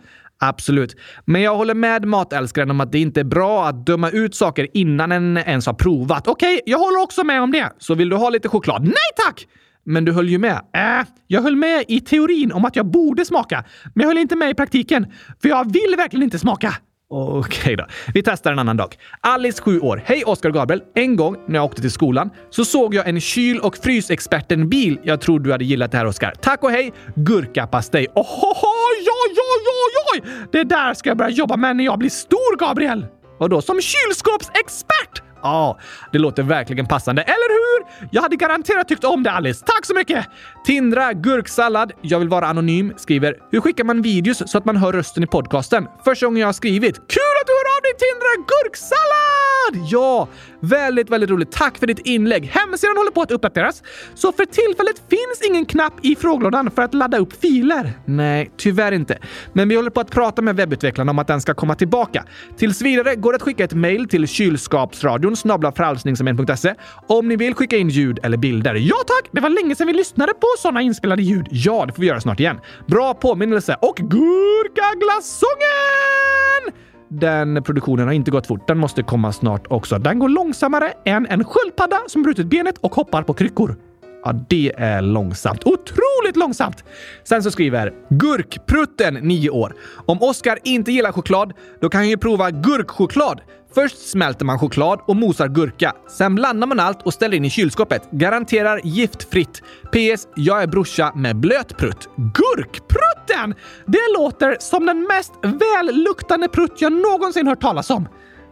Absolut. 0.42 0.96
Men 1.24 1.42
jag 1.42 1.56
håller 1.56 1.74
med 1.74 2.04
matälskaren 2.04 2.70
om 2.70 2.80
att 2.80 2.92
det 2.92 2.98
inte 2.98 3.20
är 3.20 3.24
bra 3.24 3.66
att 3.66 3.86
döma 3.86 4.10
ut 4.10 4.34
saker 4.34 4.66
innan 4.74 5.12
en 5.12 5.36
ens 5.36 5.66
har 5.66 5.74
provat. 5.74 6.28
Okej, 6.28 6.54
okay, 6.54 6.62
jag 6.66 6.78
håller 6.78 7.02
också 7.02 7.24
med 7.24 7.42
om 7.42 7.52
det. 7.52 7.72
Så 7.78 7.94
vill 7.94 8.08
du 8.08 8.16
ha 8.16 8.30
lite 8.30 8.48
choklad? 8.48 8.82
Nej 8.82 9.10
tack! 9.26 9.46
Men 9.84 10.04
du 10.04 10.12
höll 10.12 10.28
ju 10.28 10.38
med. 10.38 10.60
Äh, 10.74 11.06
jag 11.26 11.42
höll 11.42 11.56
med 11.56 11.84
i 11.88 12.00
teorin 12.00 12.52
om 12.52 12.64
att 12.64 12.76
jag 12.76 12.86
borde 12.86 13.24
smaka, 13.24 13.64
men 13.94 14.02
jag 14.02 14.08
höll 14.08 14.18
inte 14.18 14.36
med 14.36 14.50
i 14.50 14.54
praktiken. 14.54 15.06
För 15.42 15.48
jag 15.48 15.72
vill 15.72 15.94
verkligen 15.96 16.22
inte 16.22 16.38
smaka. 16.38 16.74
Okej 17.12 17.60
okay 17.60 17.76
då. 17.76 17.86
Vi 18.14 18.22
testar 18.22 18.52
en 18.52 18.58
annan 18.58 18.76
dag. 18.76 18.96
Alice, 19.20 19.62
7 19.62 19.80
år. 19.80 20.02
Hej 20.04 20.24
Oskar 20.24 20.50
Gabriel. 20.50 20.82
En 20.94 21.16
gång 21.16 21.36
när 21.48 21.54
jag 21.54 21.64
åkte 21.64 21.80
till 21.80 21.90
skolan 21.90 22.30
så 22.50 22.64
såg 22.64 22.94
jag 22.94 23.08
en 23.08 23.20
kyl 23.20 23.60
och 23.60 23.76
frysexperten-bil. 23.76 24.98
Jag 25.02 25.20
tror 25.20 25.40
du 25.40 25.52
hade 25.52 25.64
gillat 25.64 25.92
det 25.92 25.98
här 25.98 26.06
Oskar. 26.06 26.34
Tack 26.42 26.62
och 26.62 26.70
hej! 26.70 26.92
Gurkapastej. 27.14 28.06
Ohoho, 28.14 28.66
oj, 28.90 29.06
oj, 29.26 29.36
oj, 29.66 30.22
oj! 30.24 30.46
Det 30.52 30.64
där 30.64 30.94
ska 30.94 31.10
jag 31.10 31.16
börja 31.16 31.30
jobba 31.30 31.56
med 31.56 31.76
när 31.76 31.84
jag 31.84 31.98
blir 31.98 32.10
stor, 32.10 32.58
Gabriel! 32.58 33.06
Vadå, 33.38 33.62
som 33.62 33.80
kylskåpsexpert? 33.80 35.22
Ja, 35.42 35.78
det 36.12 36.18
låter 36.18 36.42
verkligen 36.42 36.86
passande, 36.86 37.22
eller 37.22 37.50
hur? 37.56 37.69
Jag 38.10 38.22
hade 38.22 38.37
garanterat 38.37 38.88
tyckt 38.88 39.04
om 39.04 39.22
det 39.22 39.30
Alice. 39.30 39.64
Tack 39.66 39.87
så 39.87 39.94
mycket! 39.94 40.26
Tindra 40.64 41.12
gurksallad, 41.12 41.92
jag 42.00 42.18
vill 42.18 42.28
vara 42.28 42.46
anonym, 42.46 42.92
skriver 42.96 43.37
“Hur 43.50 43.60
skickar 43.60 43.84
man 43.84 44.02
videos 44.02 44.42
så 44.46 44.58
att 44.58 44.64
man 44.64 44.76
hör 44.76 44.92
rösten 44.92 45.22
i 45.22 45.26
podcasten?” 45.26 45.87
Första 46.04 46.26
gången 46.26 46.40
jag 46.40 46.49
har 46.49 46.52
skrivit. 46.52 46.94
Kul 46.94 47.34
att 47.40 47.46
du 47.46 47.52
hör 47.52 47.76
av 47.76 47.82
dig 47.82 47.94
Tindra 47.99 48.46
gurksallad! 48.49 49.59
Ja, 49.90 50.28
väldigt, 50.60 51.10
väldigt 51.10 51.30
roligt. 51.30 51.52
Tack 51.52 51.78
för 51.78 51.86
ditt 51.86 51.98
inlägg. 51.98 52.44
Hemsidan 52.44 52.96
håller 52.96 53.10
på 53.10 53.22
att 53.22 53.30
uppdateras, 53.30 53.82
så 54.14 54.32
för 54.32 54.44
tillfället 54.44 55.02
finns 55.10 55.48
ingen 55.48 55.66
knapp 55.66 55.92
i 56.02 56.16
frågelådan 56.16 56.70
för 56.70 56.82
att 56.82 56.94
ladda 56.94 57.18
upp 57.18 57.40
filer. 57.40 57.92
Nej, 58.04 58.50
tyvärr 58.56 58.92
inte. 58.92 59.18
Men 59.52 59.68
vi 59.68 59.76
håller 59.76 59.90
på 59.90 60.00
att 60.00 60.10
prata 60.10 60.42
med 60.42 60.56
webbutvecklarna 60.56 61.10
om 61.10 61.18
att 61.18 61.26
den 61.26 61.40
ska 61.40 61.54
komma 61.54 61.74
tillbaka. 61.74 62.24
Tills 62.56 62.82
vidare 62.82 63.14
går 63.14 63.32
det 63.32 63.36
att 63.36 63.42
skicka 63.42 63.64
ett 63.64 63.74
mejl 63.74 64.08
till 64.08 64.28
kylskapsradion 64.28 65.36
frälsningsarmén.se 65.76 66.74
om 67.06 67.28
ni 67.28 67.36
vill 67.36 67.54
skicka 67.54 67.76
in 67.76 67.88
ljud 67.88 68.18
eller 68.22 68.36
bilder. 68.36 68.74
Ja 68.74 68.96
tack! 69.06 69.28
Det 69.32 69.40
var 69.40 69.48
länge 69.48 69.76
sedan 69.76 69.86
vi 69.86 69.92
lyssnade 69.92 70.32
på 70.32 70.46
sådana 70.58 70.82
inspelade 70.82 71.22
ljud. 71.22 71.46
Ja, 71.50 71.84
det 71.86 71.92
får 71.92 72.00
vi 72.00 72.06
göra 72.06 72.20
snart 72.20 72.40
igen. 72.40 72.60
Bra 72.86 73.14
påminnelse 73.14 73.76
och 73.80 73.96
gurkaglassången! 73.96 76.89
Den 77.12 77.62
produktionen 77.62 78.06
har 78.06 78.12
inte 78.14 78.30
gått 78.30 78.46
fort. 78.46 78.68
Den 78.68 78.78
måste 78.78 79.02
komma 79.02 79.32
snart 79.32 79.66
också. 79.68 79.98
Den 79.98 80.18
går 80.18 80.28
långsammare 80.28 80.92
än 81.04 81.26
en 81.26 81.44
sköldpadda 81.44 82.00
som 82.06 82.22
brutit 82.22 82.46
benet 82.46 82.78
och 82.78 82.94
hoppar 82.94 83.22
på 83.22 83.34
kryckor. 83.34 83.76
Ja, 84.24 84.32
det 84.48 84.72
är 84.76 85.02
långsamt. 85.02 85.64
Otroligt 85.64 86.36
långsamt! 86.36 86.84
Sen 87.24 87.42
så 87.42 87.50
skriver 87.50 87.92
Gurkprutten, 88.10 89.14
9 89.14 89.50
år. 89.50 89.74
Om 90.06 90.22
Oskar 90.22 90.58
inte 90.64 90.92
gillar 90.92 91.12
choklad, 91.12 91.52
då 91.80 91.88
kan 91.88 91.98
han 91.98 92.08
ju 92.08 92.16
prova 92.16 92.50
gurkchoklad. 92.50 93.40
Först 93.74 94.10
smälter 94.10 94.44
man 94.44 94.58
choklad 94.58 95.00
och 95.06 95.16
mosar 95.16 95.48
gurka. 95.48 95.94
Sen 96.08 96.34
blandar 96.34 96.66
man 96.66 96.80
allt 96.80 97.02
och 97.02 97.14
ställer 97.14 97.36
in 97.36 97.44
i 97.44 97.50
kylskåpet. 97.50 98.10
Garanterar 98.10 98.80
giftfritt. 98.84 99.62
PS. 99.92 100.28
Jag 100.36 100.62
är 100.62 100.66
brorsa 100.66 101.12
med 101.14 101.36
blöt 101.36 101.76
prutt. 101.78 102.08
Gurkprutten! 102.16 103.54
Det 103.86 104.18
låter 104.18 104.56
som 104.60 104.86
den 104.86 105.02
mest 105.02 105.32
välluktande 105.42 106.48
prutt 106.48 106.80
jag 106.80 106.92
någonsin 106.92 107.46
hört 107.46 107.60
talas 107.60 107.90
om. 107.90 108.08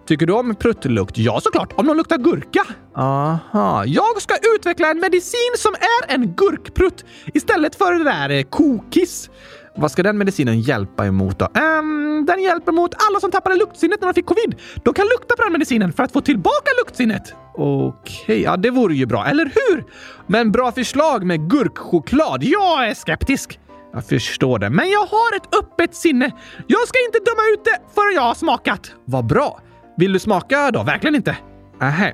Tycker 0.08 0.26
du 0.26 0.32
om 0.32 0.54
pruttlukt? 0.54 1.18
Ja, 1.18 1.40
såklart. 1.40 1.72
Om 1.76 1.86
de 1.86 1.96
luktar 1.96 2.18
gurka. 2.18 2.64
Aha. 2.96 3.84
Jag 3.84 4.22
ska 4.22 4.34
utveckla 4.56 4.90
en 4.90 5.00
medicin 5.00 5.52
som 5.56 5.74
är 5.74 6.14
en 6.14 6.34
gurkprutt 6.34 7.04
istället 7.34 7.76
för 7.76 7.92
det 7.92 8.04
där 8.04 8.30
eh, 8.30 8.42
kokiss. 8.42 9.30
Vad 9.76 9.90
ska 9.90 10.02
den 10.02 10.18
medicinen 10.18 10.60
hjälpa 10.60 11.06
emot 11.06 11.38
då? 11.38 11.44
Um, 11.44 12.24
den 12.26 12.42
hjälper 12.42 12.72
mot 12.72 12.94
alla 13.08 13.20
som 13.20 13.30
tappade 13.30 13.56
luktsinnet 13.56 14.00
när 14.00 14.08
de 14.08 14.14
fick 14.14 14.26
covid. 14.26 14.54
De 14.84 14.94
kan 14.94 15.04
lukta 15.04 15.36
på 15.36 15.42
den 15.42 15.52
medicinen 15.52 15.92
för 15.92 16.02
att 16.02 16.12
få 16.12 16.20
tillbaka 16.20 16.70
luktsinnet. 16.84 17.34
Okej, 17.54 18.24
okay. 18.24 18.42
ja 18.42 18.56
det 18.56 18.70
vore 18.70 18.94
ju 18.94 19.06
bra, 19.06 19.26
eller 19.26 19.44
hur? 19.44 19.84
Men 20.26 20.52
bra 20.52 20.72
förslag 20.72 21.24
med 21.24 21.50
gurkchoklad. 21.50 22.44
Jag 22.44 22.88
är 22.88 22.94
skeptisk. 22.94 23.60
Jag 23.92 24.06
förstår 24.06 24.58
det, 24.58 24.70
men 24.70 24.90
jag 24.90 25.06
har 25.06 25.36
ett 25.36 25.54
öppet 25.54 25.94
sinne. 25.94 26.30
Jag 26.66 26.88
ska 26.88 26.98
inte 27.06 27.18
döma 27.18 27.42
ut 27.52 27.64
det 27.64 27.80
förrän 27.94 28.14
jag 28.14 28.22
har 28.22 28.34
smakat. 28.34 28.92
Vad 29.04 29.26
bra. 29.26 29.60
Vill 29.98 30.12
du 30.12 30.18
smaka 30.18 30.70
då? 30.70 30.82
Verkligen 30.82 31.14
inte? 31.14 31.36
Nähä. 31.80 32.12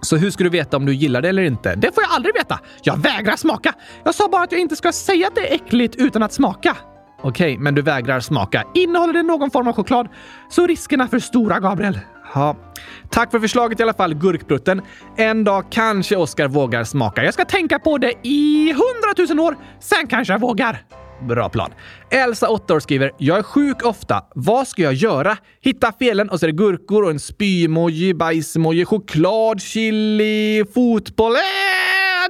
Så 0.00 0.16
hur 0.16 0.30
ska 0.30 0.44
du 0.44 0.50
veta 0.50 0.76
om 0.76 0.86
du 0.86 0.94
gillar 0.94 1.22
det 1.22 1.28
eller 1.28 1.42
inte? 1.42 1.74
Det 1.74 1.94
får 1.94 2.02
jag 2.02 2.12
aldrig 2.12 2.34
veta. 2.34 2.60
Jag 2.82 2.98
vägrar 2.98 3.36
smaka. 3.36 3.74
Jag 4.04 4.14
sa 4.14 4.28
bara 4.28 4.42
att 4.42 4.52
jag 4.52 4.60
inte 4.60 4.76
ska 4.76 4.92
säga 4.92 5.26
att 5.26 5.34
det 5.34 5.50
är 5.50 5.54
äckligt 5.54 5.96
utan 5.96 6.22
att 6.22 6.32
smaka. 6.32 6.76
Okej, 7.22 7.52
okay, 7.52 7.58
men 7.58 7.74
du 7.74 7.82
vägrar 7.82 8.20
smaka. 8.20 8.64
Innehåller 8.74 9.12
det 9.12 9.22
någon 9.22 9.50
form 9.50 9.68
av 9.68 9.72
choklad 9.74 10.08
så 10.50 10.66
riskerna 10.66 11.08
för 11.08 11.18
stora, 11.18 11.60
Gabriel. 11.60 12.00
Ja. 12.34 12.56
Tack 13.10 13.30
för 13.30 13.40
förslaget 13.40 13.80
i 13.80 13.82
alla 13.82 13.94
fall, 13.94 14.14
Gurkprutten. 14.14 14.82
En 15.16 15.44
dag 15.44 15.64
kanske 15.70 16.16
Oskar 16.16 16.48
vågar 16.48 16.84
smaka. 16.84 17.24
Jag 17.24 17.34
ska 17.34 17.44
tänka 17.44 17.78
på 17.78 17.98
det 17.98 18.12
i 18.22 18.72
hundratusen 18.72 19.38
år, 19.38 19.56
sen 19.80 20.06
kanske 20.06 20.34
jag 20.34 20.40
vågar. 20.40 20.82
Bra 21.20 21.48
plan. 21.48 21.70
Elsa, 22.10 22.48
8 22.48 22.74
år, 22.74 22.80
skriver 22.80 23.12
“Jag 23.18 23.38
är 23.38 23.42
sjuk 23.42 23.84
ofta. 23.84 24.24
Vad 24.34 24.68
ska 24.68 24.82
jag 24.82 24.94
göra? 24.94 25.36
Hitta 25.60 25.92
felen 25.98 26.30
och 26.30 26.40
så 26.40 26.46
är 26.46 26.48
det 26.48 26.56
gurkor 26.56 27.04
och 27.04 27.10
en 27.10 27.18
spy-emoji, 27.18 28.14
bajs-emoji, 28.14 28.84
choklad, 28.84 29.62
chili, 29.62 30.64
fotboll. 30.74 31.32
Äh, 31.32 31.40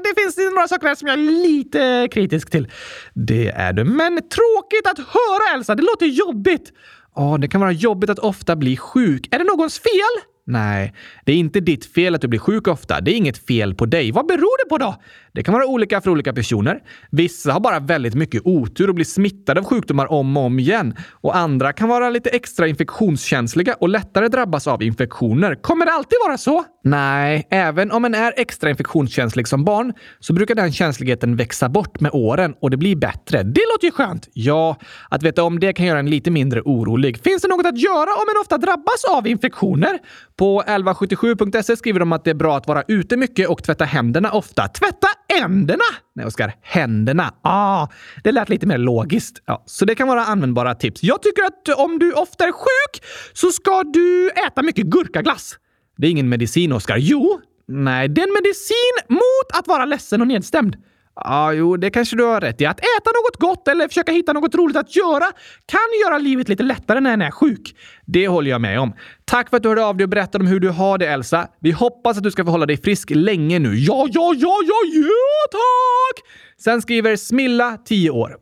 det 0.02 0.20
finns 0.20 0.52
några 0.54 0.68
saker 0.68 0.88
här 0.88 0.94
som 0.94 1.08
jag 1.08 1.18
är 1.18 1.22
lite 1.22 2.08
kritisk 2.12 2.50
till. 2.50 2.68
Det 3.14 3.48
är 3.48 3.72
du. 3.72 3.84
Men 3.84 4.16
tråkigt 4.16 4.86
att 4.86 4.98
höra 4.98 5.54
Elsa. 5.54 5.74
Det 5.74 5.82
låter 5.82 6.06
jobbigt. 6.06 6.72
Ja, 7.16 7.38
det 7.40 7.48
kan 7.48 7.60
vara 7.60 7.72
jobbigt 7.72 8.10
att 8.10 8.18
ofta 8.18 8.56
bli 8.56 8.76
sjuk. 8.76 9.28
Är 9.30 9.38
det 9.38 9.44
någons 9.44 9.78
fel? 9.78 10.22
Nej, 10.48 10.94
det 11.24 11.32
är 11.32 11.36
inte 11.36 11.60
ditt 11.60 11.92
fel 11.92 12.14
att 12.14 12.20
du 12.20 12.28
blir 12.28 12.40
sjuk 12.40 12.68
ofta. 12.68 13.00
Det 13.00 13.12
är 13.12 13.14
inget 13.14 13.46
fel 13.46 13.74
på 13.74 13.86
dig. 13.86 14.12
Vad 14.12 14.26
beror 14.26 14.64
det 14.64 14.68
på 14.68 14.78
då? 14.78 14.96
Det 15.32 15.42
kan 15.42 15.54
vara 15.54 15.66
olika 15.66 16.00
för 16.00 16.10
olika 16.10 16.32
personer. 16.32 16.80
Vissa 17.10 17.52
har 17.52 17.60
bara 17.60 17.80
väldigt 17.80 18.14
mycket 18.14 18.42
otur 18.44 18.88
och 18.88 18.94
blir 18.94 19.04
smittade 19.04 19.60
av 19.60 19.66
sjukdomar 19.66 20.12
om 20.12 20.36
och 20.36 20.42
om 20.42 20.58
igen. 20.58 20.96
Och 21.10 21.36
andra 21.36 21.72
kan 21.72 21.88
vara 21.88 22.10
lite 22.10 22.30
extra 22.30 22.68
infektionskänsliga 22.68 23.74
och 23.74 23.88
lättare 23.88 24.28
drabbas 24.28 24.66
av 24.66 24.82
infektioner. 24.82 25.54
Kommer 25.54 25.86
det 25.86 25.92
alltid 25.92 26.18
vara 26.26 26.38
så? 26.38 26.64
Nej, 26.84 27.46
även 27.50 27.90
om 27.90 28.04
en 28.04 28.14
är 28.14 28.32
extra 28.36 28.70
infektionskänslig 28.70 29.48
som 29.48 29.64
barn 29.64 29.92
så 30.20 30.32
brukar 30.32 30.54
den 30.54 30.72
känsligheten 30.72 31.36
växa 31.36 31.68
bort 31.68 32.00
med 32.00 32.10
åren 32.14 32.54
och 32.60 32.70
det 32.70 32.76
blir 32.76 32.96
bättre. 32.96 33.42
Det 33.42 33.62
låter 33.72 33.86
ju 33.86 33.90
skönt! 33.90 34.28
Ja, 34.32 34.76
att 35.08 35.22
veta 35.22 35.42
om 35.42 35.60
det 35.60 35.72
kan 35.72 35.86
göra 35.86 35.98
en 35.98 36.10
lite 36.10 36.30
mindre 36.30 36.60
orolig. 36.60 37.22
Finns 37.22 37.42
det 37.42 37.48
något 37.48 37.66
att 37.66 37.78
göra 37.78 38.10
om 38.10 38.26
en 38.34 38.40
ofta 38.40 38.58
drabbas 38.58 39.04
av 39.10 39.26
infektioner? 39.26 39.98
På 40.38 40.62
1177.se 40.62 41.76
skriver 41.76 42.00
de 42.00 42.12
att 42.12 42.24
det 42.24 42.30
är 42.30 42.34
bra 42.34 42.56
att 42.56 42.66
vara 42.66 42.82
ute 42.88 43.16
mycket 43.16 43.48
och 43.48 43.62
tvätta 43.62 43.84
händerna 43.84 44.30
ofta. 44.30 44.68
Tvätta 44.68 45.06
änderna! 45.42 45.84
Nej, 46.14 46.26
Oskar. 46.26 46.54
Händerna. 46.62 47.34
Ah, 47.42 47.88
det 48.24 48.32
lät 48.32 48.48
lite 48.48 48.66
mer 48.66 48.78
logiskt. 48.78 49.42
Ja, 49.46 49.62
så 49.66 49.84
det 49.84 49.94
kan 49.94 50.08
vara 50.08 50.24
användbara 50.24 50.74
tips. 50.74 51.02
Jag 51.02 51.22
tycker 51.22 51.42
att 51.42 51.78
om 51.78 51.98
du 51.98 52.12
ofta 52.12 52.44
är 52.44 52.52
sjuk 52.52 53.04
så 53.32 53.50
ska 53.52 53.82
du 53.82 54.30
äta 54.30 54.62
mycket 54.62 54.86
gurkaglass. 54.86 55.56
Det 55.96 56.06
är 56.06 56.10
ingen 56.10 56.28
medicin, 56.28 56.72
Oskar. 56.72 56.96
Jo. 56.96 57.40
Nej, 57.68 58.08
det 58.08 58.20
är 58.20 58.26
en 58.26 58.34
medicin 58.34 59.16
mot 59.16 59.58
att 59.60 59.68
vara 59.68 59.84
ledsen 59.84 60.20
och 60.20 60.26
nedstämd. 60.26 60.76
Ja, 61.24 61.52
jo, 61.52 61.76
det 61.76 61.90
kanske 61.90 62.16
du 62.16 62.24
har 62.24 62.40
rätt 62.40 62.60
i. 62.60 62.66
Att 62.66 62.80
äta 62.80 63.10
något 63.10 63.36
gott 63.36 63.68
eller 63.68 63.88
försöka 63.88 64.12
hitta 64.12 64.32
något 64.32 64.54
roligt 64.54 64.76
att 64.76 64.96
göra 64.96 65.24
kan 65.66 65.80
göra 66.04 66.18
livet 66.18 66.48
lite 66.48 66.62
lättare 66.62 67.00
när 67.00 67.12
en 67.12 67.22
är 67.22 67.30
sjuk. 67.30 67.74
Det 68.06 68.28
håller 68.28 68.50
jag 68.50 68.60
med 68.60 68.80
om. 68.80 68.92
Tack 69.24 69.50
för 69.50 69.56
att 69.56 69.62
du 69.62 69.68
hörde 69.68 69.84
av 69.84 69.96
dig 69.96 70.04
och 70.04 70.10
berättade 70.10 70.44
om 70.44 70.48
hur 70.48 70.60
du 70.60 70.68
har 70.68 70.98
det, 70.98 71.06
Elsa. 71.06 71.48
Vi 71.60 71.70
hoppas 71.70 72.16
att 72.16 72.22
du 72.22 72.30
ska 72.30 72.44
få 72.44 72.50
hålla 72.50 72.66
dig 72.66 72.76
frisk 72.76 73.10
länge 73.10 73.58
nu. 73.58 73.74
Ja, 73.74 74.06
ja, 74.10 74.34
ja, 74.36 74.56
ja, 74.66 74.80
ja, 74.94 75.48
tack! 75.50 76.24
Sen 76.60 76.82
skriver 76.82 77.16
Smilla, 77.16 77.78
10 77.84 78.10
år. 78.10 78.36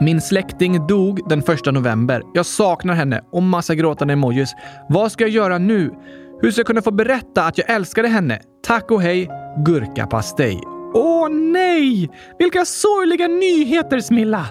Min 0.00 0.20
släkting 0.20 0.86
dog 0.86 1.28
den 1.28 1.38
1 1.38 1.72
november. 1.72 2.22
Jag 2.34 2.46
saknar 2.46 2.94
henne 2.94 3.24
och 3.32 3.42
massa 3.42 3.74
gråtande 3.74 4.12
emojis. 4.12 4.52
Vad 4.88 5.12
ska 5.12 5.24
jag 5.24 5.30
göra 5.30 5.58
nu? 5.58 5.90
Hur 6.42 6.50
ska 6.50 6.60
jag 6.60 6.66
kunna 6.66 6.82
få 6.82 6.90
berätta 6.90 7.44
att 7.44 7.58
jag 7.58 7.70
älskade 7.70 8.08
henne? 8.08 8.40
Tack 8.66 8.90
och 8.90 9.02
hej, 9.02 9.28
gurkapastej. 9.66 10.75
Åh 10.96 11.28
nej! 11.28 12.10
Vilka 12.38 12.64
sorgliga 12.64 13.28
nyheter, 13.28 14.00
Smilla! 14.00 14.46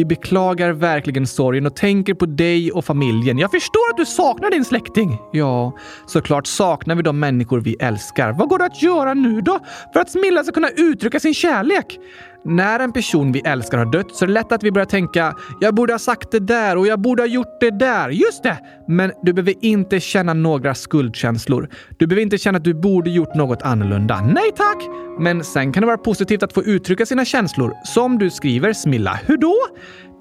Vi 0.00 0.04
beklagar 0.04 0.72
verkligen 0.72 1.26
sorgen 1.26 1.66
och 1.66 1.76
tänker 1.76 2.14
på 2.14 2.26
dig 2.26 2.72
och 2.72 2.84
familjen. 2.84 3.38
Jag 3.38 3.50
förstår 3.50 3.90
att 3.90 3.96
du 3.96 4.06
saknar 4.06 4.50
din 4.50 4.64
släkting. 4.64 5.18
Ja, 5.32 5.76
såklart 6.06 6.46
saknar 6.46 6.94
vi 6.94 7.02
de 7.02 7.20
människor 7.20 7.60
vi 7.60 7.76
älskar. 7.80 8.32
Vad 8.32 8.48
går 8.48 8.58
det 8.58 8.64
att 8.64 8.82
göra 8.82 9.14
nu 9.14 9.40
då 9.40 9.58
för 9.92 10.00
att 10.00 10.10
Smilla 10.10 10.44
ska 10.44 10.52
kunna 10.52 10.68
uttrycka 10.68 11.20
sin 11.20 11.34
kärlek? 11.34 11.98
När 12.44 12.80
en 12.80 12.92
person 12.92 13.32
vi 13.32 13.40
älskar 13.40 13.78
har 13.78 13.92
dött 13.92 14.16
så 14.16 14.24
är 14.24 14.26
det 14.26 14.32
lätt 14.32 14.52
att 14.52 14.62
vi 14.62 14.72
börjar 14.72 14.86
tänka 14.86 15.34
“jag 15.60 15.74
borde 15.74 15.92
ha 15.92 15.98
sagt 15.98 16.30
det 16.30 16.40
där 16.40 16.76
och 16.76 16.86
jag 16.86 17.00
borde 17.00 17.22
ha 17.22 17.26
gjort 17.26 17.60
det 17.60 17.70
där”. 17.70 18.08
Just 18.08 18.42
det! 18.42 18.58
Men 18.88 19.12
du 19.22 19.32
behöver 19.32 19.54
inte 19.60 20.00
känna 20.00 20.34
några 20.34 20.74
skuldkänslor. 20.74 21.68
Du 21.98 22.06
behöver 22.06 22.22
inte 22.22 22.38
känna 22.38 22.58
att 22.58 22.64
du 22.64 22.74
borde 22.74 23.10
gjort 23.10 23.34
något 23.34 23.62
annorlunda. 23.62 24.20
Nej 24.20 24.50
tack! 24.56 24.88
Men 25.18 25.44
sen 25.44 25.72
kan 25.72 25.80
det 25.80 25.86
vara 25.86 25.98
positivt 25.98 26.42
att 26.42 26.52
få 26.52 26.62
uttrycka 26.62 27.06
sina 27.06 27.24
känslor. 27.24 27.72
Som 27.84 28.18
du 28.18 28.30
skriver, 28.30 28.72
Smilla. 28.72 29.20
Hur 29.26 29.36
då? 29.36 29.56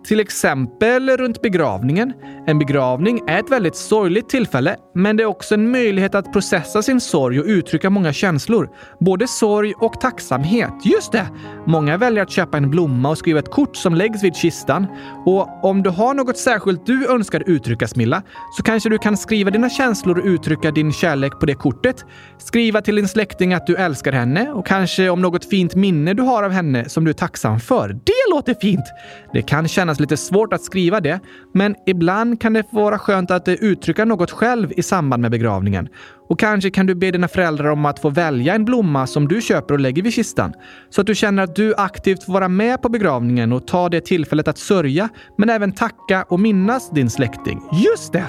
Till 0.08 0.20
exempel 0.20 1.18
runt 1.18 1.42
begravningen. 1.42 2.14
En 2.48 2.60
begravning 2.60 3.22
är 3.28 3.40
ett 3.40 3.52
väldigt 3.52 3.76
sorgligt 3.76 4.30
tillfälle, 4.30 4.76
men 4.96 5.18
det 5.18 5.24
är 5.24 5.28
också 5.28 5.54
en 5.54 5.72
möjlighet 5.72 6.16
att 6.16 6.34
processa 6.34 6.82
sin 6.82 7.02
sorg 7.02 7.40
och 7.40 7.46
uttrycka 7.46 7.90
många 7.90 8.14
känslor. 8.14 8.70
Både 9.00 9.28
sorg 9.28 9.74
och 9.74 10.02
tacksamhet. 10.02 10.74
Just 10.84 11.12
det! 11.12 11.28
Många 11.68 11.98
väljer 11.98 12.24
att 12.24 12.32
köpa 12.32 12.58
en 12.58 12.70
blomma 12.70 13.10
och 13.10 13.18
skriva 13.18 13.40
ett 13.40 13.52
kort 13.52 13.76
som 13.76 13.96
läggs 13.96 14.24
vid 14.24 14.36
kistan. 14.36 14.88
Och 15.26 15.66
om 15.66 15.84
du 15.84 15.90
har 15.90 16.14
något 16.14 16.38
särskilt 16.38 16.86
du 16.86 17.08
önskar 17.08 17.44
uttrycka, 17.48 17.88
Smilla, 17.88 18.24
så 18.58 18.64
kanske 18.64 18.90
du 18.90 18.98
kan 18.98 19.18
skriva 19.18 19.52
dina 19.52 19.70
känslor 19.70 20.20
och 20.20 20.26
uttrycka 20.26 20.72
din 20.72 20.94
kärlek 20.94 21.40
på 21.40 21.46
det 21.46 21.56
kortet. 21.56 22.06
Skriva 22.38 22.82
till 22.82 22.96
din 22.96 23.08
släkting 23.08 23.54
att 23.54 23.68
du 23.68 23.76
älskar 23.76 24.12
henne 24.12 24.52
och 24.52 24.68
kanske 24.68 25.10
om 25.10 25.22
något 25.22 25.46
fint 25.46 25.76
minne 25.76 26.14
du 26.14 26.24
har 26.24 26.44
av 26.44 26.52
henne 26.52 26.90
som 26.90 27.04
du 27.04 27.10
är 27.10 27.14
tacksam 27.14 27.60
för. 27.60 27.90
Det 27.90 28.36
låter 28.36 28.54
fint! 28.62 28.86
Det 29.34 29.42
kan 29.42 29.68
kännas 29.68 29.89
kännas 29.90 30.00
lite 30.00 30.18
svårt 30.18 30.54
att 30.54 30.62
skriva 30.62 31.00
det, 31.00 31.20
men 31.54 31.76
ibland 31.86 32.42
kan 32.42 32.54
det 32.54 32.64
vara 32.72 33.00
skönt 33.00 33.32
att 33.32 33.48
uttrycka 33.48 34.06
något 34.06 34.32
själv 34.32 34.74
i 34.78 34.84
samband 34.84 35.22
med 35.22 35.32
begravningen. 35.32 35.90
Och 36.30 36.40
kanske 36.40 36.70
kan 36.70 36.86
du 36.86 36.96
be 36.96 37.12
dina 37.12 37.28
föräldrar 37.28 37.70
om 37.70 37.86
att 37.86 38.00
få 38.00 38.10
välja 38.10 38.56
en 38.56 38.66
blomma 38.66 39.08
som 39.08 39.28
du 39.28 39.42
köper 39.42 39.74
och 39.74 39.80
lägger 39.80 40.04
vid 40.04 40.14
kistan. 40.14 40.54
Så 40.90 41.02
att 41.02 41.08
du 41.08 41.16
känner 41.16 41.44
att 41.44 41.56
du 41.56 41.76
aktivt 41.76 42.24
får 42.24 42.34
vara 42.34 42.48
med 42.48 42.82
på 42.82 42.90
begravningen 42.90 43.54
och 43.54 43.68
ta 43.68 43.90
det 43.90 44.02
tillfället 44.02 44.48
att 44.48 44.58
sörja, 44.58 45.10
men 45.38 45.50
även 45.50 45.72
tacka 45.72 46.26
och 46.30 46.40
minnas 46.40 46.90
din 46.90 47.10
släkting. 47.10 47.62
Just 47.86 48.14
det! 48.14 48.26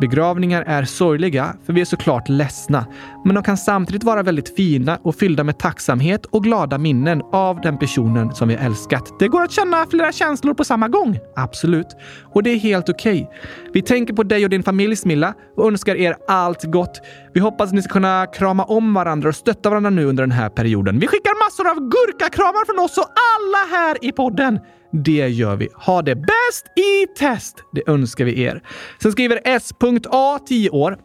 Begravningar 0.00 0.64
är 0.66 0.84
sorgliga, 0.84 1.56
för 1.66 1.72
vi 1.72 1.80
är 1.80 1.84
såklart 1.84 2.28
ledsna. 2.28 2.86
Men 3.24 3.34
de 3.34 3.44
kan 3.44 3.56
samtidigt 3.56 4.04
vara 4.04 4.22
väldigt 4.22 4.56
fina 4.56 4.98
och 5.02 5.14
fyllda 5.14 5.44
med 5.44 5.58
tacksamhet 5.58 6.26
och 6.26 6.44
glada 6.44 6.78
minnen 6.78 7.22
av 7.32 7.60
den 7.60 7.78
personen 7.78 8.34
som 8.34 8.48
vi 8.48 8.54
älskat. 8.54 9.18
Det 9.18 9.28
går 9.28 9.42
att 9.42 9.52
känna 9.52 9.86
flera 9.90 10.12
känslor 10.12 10.54
på 10.54 10.64
samma 10.64 10.88
gång. 10.88 11.18
Absolut. 11.36 11.86
Och 12.32 12.42
det 12.42 12.50
är 12.50 12.58
helt 12.58 12.88
okej. 12.88 13.22
Okay. 13.22 13.38
Vi 13.72 13.82
tänker 13.82 14.14
på 14.14 14.22
dig 14.22 14.44
och 14.44 14.50
din 14.50 14.62
familj, 14.62 14.96
Smilla, 14.96 15.34
och 15.56 15.66
önskar 15.66 15.96
er 15.96 16.16
allt 16.28 16.64
gott. 16.64 17.00
Vi 17.34 17.40
hoppas 17.40 17.68
att 17.68 17.74
ni 17.74 17.82
ska 17.82 17.92
kunna 17.92 18.26
krama 18.26 18.64
om 18.64 18.94
varandra 18.94 19.28
och 19.28 19.36
stötta 19.36 19.70
varandra 19.70 19.90
nu 19.90 20.04
under 20.04 20.22
den 20.22 20.32
här 20.32 20.48
perioden. 20.48 20.98
Vi 20.98 21.06
skickar 21.06 21.46
massor 21.46 21.70
av 21.70 21.88
gurkakramar 21.88 22.66
från 22.66 22.84
oss 22.84 22.98
och 22.98 23.08
alla 23.36 23.78
här 23.78 24.04
i 24.04 24.12
podden. 24.12 24.58
Det 24.94 25.28
gör 25.28 25.56
vi. 25.56 25.68
Ha 25.74 26.02
det 26.02 26.14
bäst 26.14 26.66
i 26.76 27.18
test! 27.18 27.56
Det 27.72 27.82
önskar 27.86 28.24
vi 28.24 28.42
er. 28.42 28.62
Sen 29.02 29.12
skriver 29.12 29.40
S.A 29.44 30.38
10 30.48 30.70
år. 30.70 30.96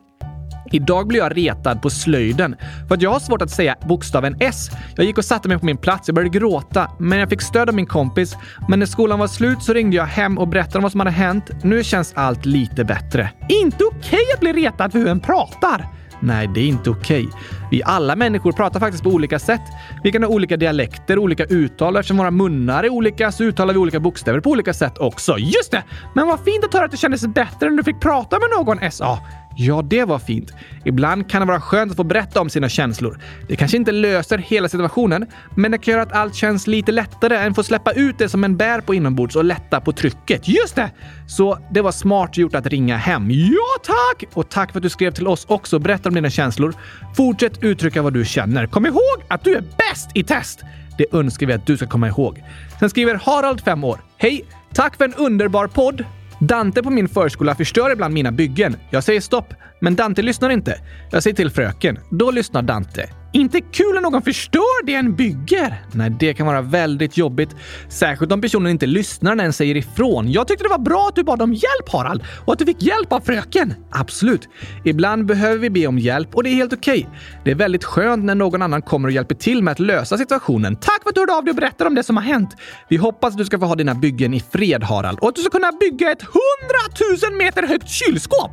Idag 0.71 1.08
blir 1.08 1.19
jag 1.19 1.38
retad 1.38 1.82
på 1.82 1.89
slöjden 1.89 2.56
för 2.88 2.95
att 2.95 3.02
jag 3.02 3.10
har 3.10 3.19
svårt 3.19 3.41
att 3.41 3.49
säga 3.49 3.75
bokstaven 3.88 4.36
S. 4.39 4.69
Jag 4.95 5.06
gick 5.06 5.17
och 5.17 5.25
satte 5.25 5.47
mig 5.47 5.60
på 5.60 5.65
min 5.65 5.78
plats. 5.78 6.08
Jag 6.08 6.15
började 6.15 6.39
gråta, 6.39 6.91
men 6.99 7.19
jag 7.19 7.30
fick 7.30 7.41
stöd 7.41 7.69
av 7.69 7.75
min 7.75 7.86
kompis. 7.86 8.36
Men 8.67 8.80
när 8.80 8.86
skolan 8.86 9.19
var 9.19 9.28
slut 9.28 9.63
så 9.63 9.73
ringde 9.73 9.95
jag 9.95 10.06
hem 10.06 10.38
och 10.38 10.47
berättade 10.47 10.78
om 10.78 10.84
vad 10.84 10.91
som 10.91 10.99
hade 10.99 11.12
hänt. 11.12 11.49
Nu 11.63 11.84
känns 11.84 12.13
allt 12.15 12.45
lite 12.45 12.86
bättre. 12.86 13.32
Inte 13.49 13.84
okej 13.84 13.99
okay 13.99 14.34
att 14.34 14.39
bli 14.39 14.54
retad 14.54 14.91
för 14.91 14.99
hur 14.99 15.08
en 15.08 15.19
pratar. 15.19 15.98
Nej, 16.19 16.47
det 16.47 16.60
är 16.60 16.67
inte 16.67 16.89
okej. 16.89 17.27
Okay. 17.27 17.39
Vi 17.71 17.84
alla 17.84 18.15
människor 18.15 18.51
pratar 18.51 18.79
faktiskt 18.79 19.03
på 19.03 19.10
olika 19.10 19.39
sätt. 19.39 19.62
Vi 20.03 20.12
kan 20.12 20.23
ha 20.23 20.29
olika 20.29 20.58
dialekter, 20.58 21.19
olika 21.19 21.45
uttal. 21.45 21.95
Eftersom 21.95 22.17
våra 22.17 22.32
munnar 22.32 22.84
är 22.84 22.89
olika 22.89 23.32
så 23.32 23.43
uttalar 23.43 23.73
vi 23.73 23.79
olika 23.79 23.99
bokstäver 23.99 24.39
på 24.39 24.49
olika 24.49 24.73
sätt 24.73 24.97
också. 24.97 25.38
Just 25.38 25.71
det! 25.71 25.84
Men 26.13 26.27
vad 26.27 26.39
fint 26.39 26.65
att 26.65 26.73
höra 26.73 26.86
att 26.86 26.91
det 26.91 26.97
kändes 26.97 27.27
bättre 27.27 27.69
när 27.69 27.77
du 27.77 27.84
fick 27.84 27.99
prata 27.99 28.39
med 28.39 28.49
någon 28.58 28.91
SA. 28.91 29.19
Ja, 29.57 29.81
det 29.81 30.05
var 30.05 30.19
fint. 30.19 30.53
Ibland 30.85 31.29
kan 31.29 31.41
det 31.41 31.45
vara 31.45 31.62
skönt 31.62 31.91
att 31.91 31.97
få 31.97 32.03
berätta 32.03 32.41
om 32.41 32.49
sina 32.49 32.69
känslor. 32.69 33.19
Det 33.47 33.55
kanske 33.55 33.77
inte 33.77 33.91
löser 33.91 34.38
hela 34.38 34.69
situationen, 34.69 35.25
men 35.55 35.71
det 35.71 35.77
kan 35.77 35.91
göra 35.91 36.03
att 36.03 36.12
allt 36.12 36.35
känns 36.35 36.67
lite 36.67 36.91
lättare 36.91 37.38
än 37.38 37.49
att 37.49 37.55
få 37.55 37.63
släppa 37.63 37.91
ut 37.91 38.17
det 38.17 38.29
som 38.29 38.43
en 38.43 38.57
bär 38.57 38.81
på 38.81 38.93
inombords 38.93 39.35
och 39.35 39.43
lätta 39.43 39.81
på 39.81 39.91
trycket. 39.91 40.47
Just 40.47 40.75
det! 40.75 40.91
Så 41.27 41.59
det 41.71 41.81
var 41.81 41.91
smart 41.91 42.38
gjort 42.38 42.55
att 42.55 42.67
ringa 42.67 42.97
hem. 42.97 43.31
Ja, 43.31 43.83
tack! 43.83 44.23
Och 44.33 44.49
tack 44.49 44.71
för 44.71 44.79
att 44.79 44.83
du 44.83 44.89
skrev 44.89 45.12
till 45.12 45.27
oss 45.27 45.45
också 45.49 45.75
och 45.75 45.81
berättade 45.81 46.09
om 46.09 46.15
dina 46.15 46.29
känslor. 46.29 46.73
Fortsätt 47.17 47.63
uttrycka 47.63 48.01
vad 48.01 48.13
du 48.13 48.25
känner. 48.25 48.67
Kom 48.67 48.85
ihåg 48.85 49.23
att 49.27 49.43
du 49.43 49.55
är 49.55 49.62
bäst 49.62 50.09
i 50.13 50.23
test! 50.23 50.59
Det 50.97 51.13
önskar 51.13 51.47
vi 51.47 51.53
att 51.53 51.65
du 51.65 51.77
ska 51.77 51.88
komma 51.88 52.07
ihåg. 52.07 52.43
Sen 52.79 52.89
skriver 52.89 53.15
Harald, 53.15 53.62
5 53.62 53.83
år. 53.83 53.99
Hej! 54.17 54.45
Tack 54.73 54.97
för 54.97 55.05
en 55.05 55.13
underbar 55.13 55.67
podd! 55.67 56.05
Dante 56.39 56.84
på 56.84 56.89
min 56.89 57.08
förskola 57.08 57.56
förstör 57.56 57.91
ibland 57.91 58.13
mina 58.13 58.32
byggen. 58.32 58.75
Jag 58.89 59.04
säger 59.04 59.21
stopp, 59.21 59.54
men 59.82 59.95
Dante 59.95 60.21
lyssnar 60.21 60.49
inte. 60.49 60.75
Jag 61.12 61.23
säger 61.23 61.36
till 61.36 61.49
fröken. 61.49 61.99
Då 62.12 62.32
lyssnar 62.32 62.62
Dante. 62.62 63.18
Inte 63.31 63.61
kul 63.61 63.93
när 63.93 64.01
någon 64.01 64.21
förstör 64.21 64.85
det 64.85 64.95
en 64.95 65.15
bygger! 65.15 65.83
Nej, 65.93 66.09
det 66.19 66.33
kan 66.33 66.47
vara 66.47 66.61
väldigt 66.61 67.17
jobbigt. 67.17 67.55
Särskilt 67.89 68.31
om 68.31 68.41
personen 68.41 68.71
inte 68.71 68.85
lyssnar 68.85 69.35
när 69.35 69.45
en 69.45 69.53
säger 69.53 69.77
ifrån. 69.77 70.31
Jag 70.31 70.47
tyckte 70.47 70.63
det 70.63 70.69
var 70.69 70.77
bra 70.77 71.07
att 71.09 71.15
du 71.15 71.23
bad 71.23 71.41
om 71.41 71.53
hjälp, 71.53 71.89
Harald, 71.91 72.23
och 72.45 72.53
att 72.53 72.59
du 72.59 72.65
fick 72.65 72.83
hjälp 72.83 73.13
av 73.13 73.19
fröken. 73.19 73.73
Absolut. 73.91 74.49
Ibland 74.83 75.25
behöver 75.25 75.57
vi 75.57 75.69
be 75.69 75.87
om 75.87 75.99
hjälp 75.99 76.35
och 76.35 76.43
det 76.43 76.49
är 76.49 76.53
helt 76.53 76.73
okej. 76.73 76.99
Okay. 76.99 77.19
Det 77.43 77.51
är 77.51 77.55
väldigt 77.55 77.83
skönt 77.83 78.25
när 78.25 78.35
någon 78.35 78.61
annan 78.61 78.81
kommer 78.81 79.07
och 79.07 79.11
hjälper 79.11 79.35
till 79.35 79.63
med 79.63 79.71
att 79.71 79.79
lösa 79.79 80.17
situationen. 80.17 80.75
Tack 80.75 81.03
för 81.03 81.09
att 81.09 81.15
du 81.15 81.21
hörde 81.21 81.33
av 81.33 81.43
dig 81.43 81.51
och 81.51 81.55
berättade 81.55 81.87
om 81.87 81.95
det 81.95 82.03
som 82.03 82.17
har 82.17 82.23
hänt. 82.23 82.55
Vi 82.89 82.97
hoppas 82.97 83.33
att 83.33 83.37
du 83.37 83.45
ska 83.45 83.59
få 83.59 83.65
ha 83.65 83.75
dina 83.75 83.95
byggen 83.95 84.33
i 84.33 84.39
fred, 84.39 84.83
Harald, 84.83 85.19
och 85.19 85.29
att 85.29 85.35
du 85.35 85.41
ska 85.41 85.49
kunna 85.49 85.71
bygga 85.71 86.11
ett 86.11 86.21
hundratusen 86.21 87.37
meter 87.37 87.67
högt 87.67 87.89
kylskåp. 87.89 88.51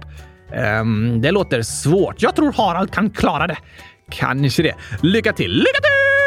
Um, 0.81 1.21
det 1.23 1.31
låter 1.31 1.63
svårt. 1.63 2.23
Jag 2.23 2.37
tror 2.37 2.53
Harald 2.53 2.91
kan 2.91 3.11
klara 3.11 3.47
det. 3.47 3.57
Kanske 4.11 4.63
det. 4.63 4.75
Lycka 5.03 5.33
till! 5.33 5.51
Lycka 5.53 5.81
till! 5.81 6.26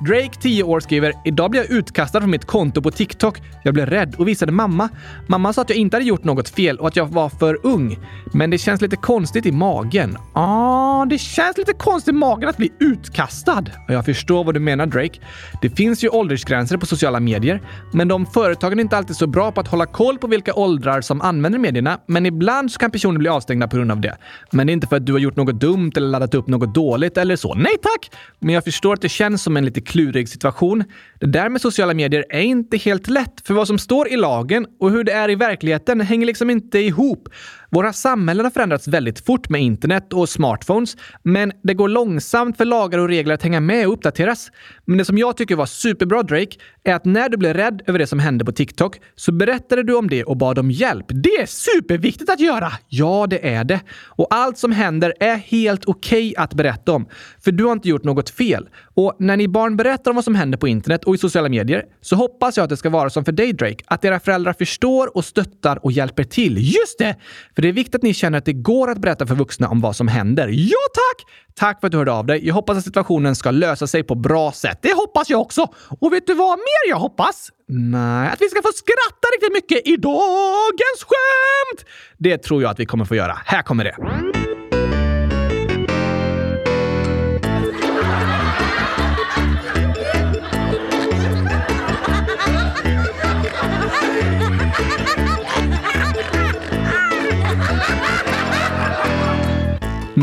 Drake, 0.00 0.40
10 0.40 0.62
år, 0.62 0.80
skriver 0.80 1.12
“Idag 1.24 1.50
blev 1.50 1.62
jag 1.62 1.72
utkastad 1.72 2.20
från 2.20 2.30
mitt 2.30 2.44
konto 2.44 2.82
på 2.82 2.90
TikTok. 2.90 3.38
Jag 3.62 3.74
blev 3.74 3.86
rädd 3.86 4.14
och 4.18 4.28
visade 4.28 4.52
mamma. 4.52 4.88
Mamma 5.26 5.52
sa 5.52 5.62
att 5.62 5.70
jag 5.70 5.78
inte 5.78 5.96
hade 5.96 6.06
gjort 6.06 6.24
något 6.24 6.48
fel 6.48 6.78
och 6.78 6.88
att 6.88 6.96
jag 6.96 7.06
var 7.06 7.28
för 7.28 7.66
ung. 7.66 7.98
Men 8.32 8.50
det 8.50 8.58
känns 8.58 8.80
lite 8.80 8.96
konstigt 8.96 9.46
i 9.46 9.52
magen. 9.52 10.18
Ja, 10.34 11.00
ah, 11.00 11.04
det 11.04 11.18
känns 11.18 11.56
lite 11.56 11.72
konstigt 11.72 12.14
i 12.14 12.16
magen 12.16 12.48
att 12.48 12.56
bli 12.56 12.72
utkastad. 12.80 13.64
Jag 13.88 14.04
förstår 14.04 14.44
vad 14.44 14.54
du 14.54 14.60
menar, 14.60 14.86
Drake. 14.86 15.20
Det 15.62 15.70
finns 15.70 16.04
ju 16.04 16.08
åldersgränser 16.08 16.76
på 16.76 16.86
sociala 16.86 17.20
medier, 17.20 17.62
men 17.92 18.08
de 18.08 18.26
företagen 18.26 18.78
är 18.78 18.82
inte 18.82 18.96
alltid 18.96 19.16
så 19.16 19.26
bra 19.26 19.52
på 19.52 19.60
att 19.60 19.68
hålla 19.68 19.86
koll 19.86 20.18
på 20.18 20.26
vilka 20.26 20.54
åldrar 20.54 21.00
som 21.00 21.20
använder 21.20 21.58
medierna. 21.58 21.98
Men 22.06 22.26
ibland 22.26 22.72
så 22.72 22.78
kan 22.78 22.90
personer 22.90 23.18
bli 23.18 23.28
avstängda 23.28 23.68
på 23.68 23.76
grund 23.76 23.92
av 23.92 24.00
det. 24.00 24.16
Men 24.50 24.66
det 24.66 24.70
är 24.70 24.74
inte 24.74 24.86
för 24.86 24.96
att 24.96 25.06
du 25.06 25.12
har 25.12 25.20
gjort 25.20 25.36
något 25.36 25.60
dumt 25.60 25.92
eller 25.96 26.08
laddat 26.08 26.34
upp 26.34 26.46
något 26.46 26.74
dåligt 26.74 27.18
eller 27.18 27.36
så. 27.36 27.54
Nej 27.54 27.76
tack! 27.82 28.10
Men 28.38 28.54
jag 28.54 28.64
förstår 28.64 28.94
att 28.94 29.00
det 29.00 29.08
känns 29.08 29.42
som 29.42 29.49
som 29.50 29.56
en 29.56 29.64
lite 29.64 29.80
klurig 29.80 30.28
situation. 30.28 30.84
Det 31.20 31.26
där 31.26 31.48
med 31.48 31.60
sociala 31.60 31.94
medier 31.94 32.24
är 32.30 32.40
inte 32.40 32.76
helt 32.76 33.08
lätt, 33.08 33.46
för 33.46 33.54
vad 33.54 33.66
som 33.66 33.78
står 33.78 34.08
i 34.08 34.16
lagen 34.16 34.66
och 34.80 34.90
hur 34.90 35.04
det 35.04 35.12
är 35.12 35.30
i 35.30 35.34
verkligheten 35.34 36.00
hänger 36.00 36.26
liksom 36.26 36.50
inte 36.50 36.78
ihop. 36.78 37.28
Våra 37.72 37.92
samhällen 37.92 38.46
har 38.46 38.50
förändrats 38.50 38.88
väldigt 38.88 39.26
fort 39.26 39.48
med 39.48 39.62
internet 39.62 40.12
och 40.12 40.28
smartphones, 40.28 40.96
men 41.22 41.52
det 41.62 41.74
går 41.74 41.88
långsamt 41.88 42.56
för 42.56 42.64
lagar 42.64 42.98
och 42.98 43.08
regler 43.08 43.34
att 43.34 43.42
hänga 43.42 43.60
med 43.60 43.86
och 43.86 43.92
uppdateras. 43.92 44.50
Men 44.84 44.98
det 44.98 45.04
som 45.04 45.18
jag 45.18 45.36
tycker 45.36 45.56
var 45.56 45.66
superbra, 45.66 46.22
Drake, 46.22 46.56
är 46.84 46.94
att 46.94 47.04
när 47.04 47.28
du 47.28 47.36
blev 47.36 47.54
rädd 47.54 47.82
över 47.86 47.98
det 47.98 48.06
som 48.06 48.18
hände 48.18 48.44
på 48.44 48.52
TikTok 48.52 49.00
så 49.16 49.32
berättade 49.32 49.82
du 49.82 49.94
om 49.94 50.08
det 50.08 50.24
och 50.24 50.36
bad 50.36 50.58
om 50.58 50.70
hjälp. 50.70 51.06
Det 51.08 51.36
är 51.36 51.46
superviktigt 51.46 52.30
att 52.30 52.40
göra! 52.40 52.72
Ja, 52.88 53.26
det 53.30 53.48
är 53.48 53.64
det. 53.64 53.80
Och 54.06 54.26
allt 54.30 54.58
som 54.58 54.72
händer 54.72 55.14
är 55.20 55.36
helt 55.36 55.84
okej 55.84 56.30
okay 56.30 56.44
att 56.44 56.54
berätta 56.54 56.92
om, 56.92 57.08
för 57.44 57.52
du 57.52 57.64
har 57.64 57.72
inte 57.72 57.88
gjort 57.88 58.04
något 58.04 58.30
fel. 58.30 58.68
Och 58.94 59.16
när 59.18 59.36
ni 59.36 59.48
barn 59.48 59.76
berättar 59.76 60.10
om 60.10 60.14
vad 60.14 60.24
som 60.24 60.34
händer 60.34 60.58
på 60.58 60.68
internet 60.68 61.04
och 61.10 61.14
i 61.14 61.18
sociala 61.18 61.48
medier 61.48 61.84
så 62.00 62.16
hoppas 62.16 62.56
jag 62.56 62.64
att 62.64 62.70
det 62.70 62.76
ska 62.76 62.90
vara 62.90 63.10
som 63.10 63.24
för 63.24 63.32
dig, 63.32 63.52
Drake, 63.52 63.84
att 63.86 64.04
era 64.04 64.20
föräldrar 64.20 64.52
förstår 64.52 65.16
och 65.16 65.24
stöttar 65.24 65.84
och 65.84 65.92
hjälper 65.92 66.24
till. 66.24 66.58
Just 66.58 66.98
det! 66.98 67.16
För 67.54 67.62
det 67.62 67.68
är 67.68 67.72
viktigt 67.72 67.94
att 67.94 68.02
ni 68.02 68.14
känner 68.14 68.38
att 68.38 68.44
det 68.44 68.52
går 68.52 68.90
att 68.90 68.98
berätta 68.98 69.26
för 69.26 69.34
vuxna 69.34 69.68
om 69.68 69.80
vad 69.80 69.96
som 69.96 70.08
händer. 70.08 70.48
Ja, 70.48 70.76
tack! 70.94 71.26
Tack 71.54 71.80
för 71.80 71.86
att 71.86 71.92
du 71.92 71.98
hörde 71.98 72.12
av 72.12 72.26
dig. 72.26 72.46
Jag 72.46 72.54
hoppas 72.54 72.78
att 72.78 72.84
situationen 72.84 73.36
ska 73.36 73.50
lösa 73.50 73.86
sig 73.86 74.02
på 74.02 74.14
bra 74.14 74.52
sätt. 74.52 74.78
Det 74.82 74.92
hoppas 74.92 75.30
jag 75.30 75.40
också. 75.40 75.66
Och 76.00 76.12
vet 76.12 76.26
du 76.26 76.34
vad 76.34 76.58
mer 76.58 76.90
jag 76.90 76.96
hoppas? 76.96 77.50
Nej, 77.68 78.28
att 78.32 78.40
vi 78.40 78.48
ska 78.48 78.62
få 78.62 78.72
skratta 78.74 79.28
riktigt 79.34 79.52
mycket 79.52 79.88
i 79.88 79.96
dagens 79.96 81.00
skämt! 81.00 81.90
Det 82.18 82.38
tror 82.38 82.62
jag 82.62 82.70
att 82.70 82.80
vi 82.80 82.86
kommer 82.86 83.04
få 83.04 83.14
göra. 83.14 83.38
Här 83.44 83.62
kommer 83.62 83.84
det. 83.84 83.96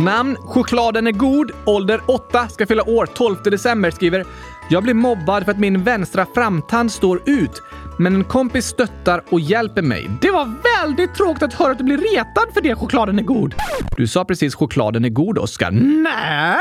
Namn 0.04 0.36
Chokladen 0.36 1.08
är 1.08 1.12
god. 1.12 1.52
Ålder 1.66 2.02
8. 2.06 2.48
Ska 2.50 2.66
fylla 2.66 2.84
år 2.84 3.06
12 3.06 3.36
december. 3.44 3.92
Skriver 3.92 4.26
jag 4.70 4.84
blir 4.84 4.94
mobbad 4.94 5.46
för 5.46 5.52
att 5.52 5.60
min 5.60 5.84
vänstra 5.84 6.26
framtand 6.36 6.92
står 6.92 7.22
ut. 7.26 7.64
Men 8.00 8.16
en 8.16 8.24
kompis 8.24 8.66
stöttar 8.66 9.24
och 9.30 9.40
hjälper 9.40 9.82
mig. 9.82 10.10
Det 10.22 10.32
var 10.32 10.54
väldigt 10.82 11.16
tråkigt 11.16 11.44
att 11.44 11.54
höra 11.54 11.72
att 11.72 11.78
du 11.78 11.84
blir 11.84 11.98
retad 11.98 12.54
för 12.54 12.62
det 12.62 12.76
chokladen 12.76 13.20
är 13.20 13.24
god. 13.24 13.56
Du 13.98 14.08
sa 14.08 14.26
precis 14.26 14.56
chokladen 14.56 15.06
är 15.06 15.10
god, 15.10 15.38
Oskar. 15.38 15.72
Nej, 15.72 16.58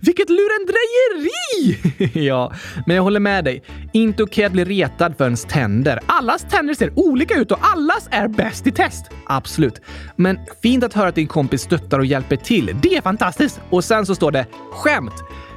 vilket 0.00 0.28
lurendrejeri! 0.30 2.20
ja, 2.26 2.52
men 2.86 2.96
jag 2.96 3.02
håller 3.02 3.20
med 3.20 3.44
dig. 3.44 3.62
Inte 3.92 4.22
okej 4.22 4.44
att 4.44 4.52
bli 4.52 4.64
retad 4.64 5.16
för 5.16 5.24
ens 5.24 5.44
tänder. 5.44 6.00
Allas 6.06 6.46
tänder 6.50 6.74
ser 6.74 6.98
olika 6.98 7.34
ut 7.34 7.52
och 7.52 7.58
allas 7.60 8.08
är 8.10 8.28
bäst 8.28 8.66
i 8.66 8.72
test. 8.72 9.10
Absolut. 9.26 9.80
Men 10.16 10.38
fint 10.62 10.84
att 10.84 10.94
höra 10.94 11.08
att 11.08 11.14
din 11.14 11.26
kompis 11.26 11.62
stöttar 11.62 11.98
och 11.98 12.06
hjälper 12.06 12.36
till. 12.36 12.76
Det 12.82 12.96
är 12.96 13.02
fantastiskt! 13.02 13.60
Och 13.70 13.84
sen 13.84 14.06
så 14.06 14.14
står 14.14 14.30
det 14.30 14.46
skämt. 14.72 15.14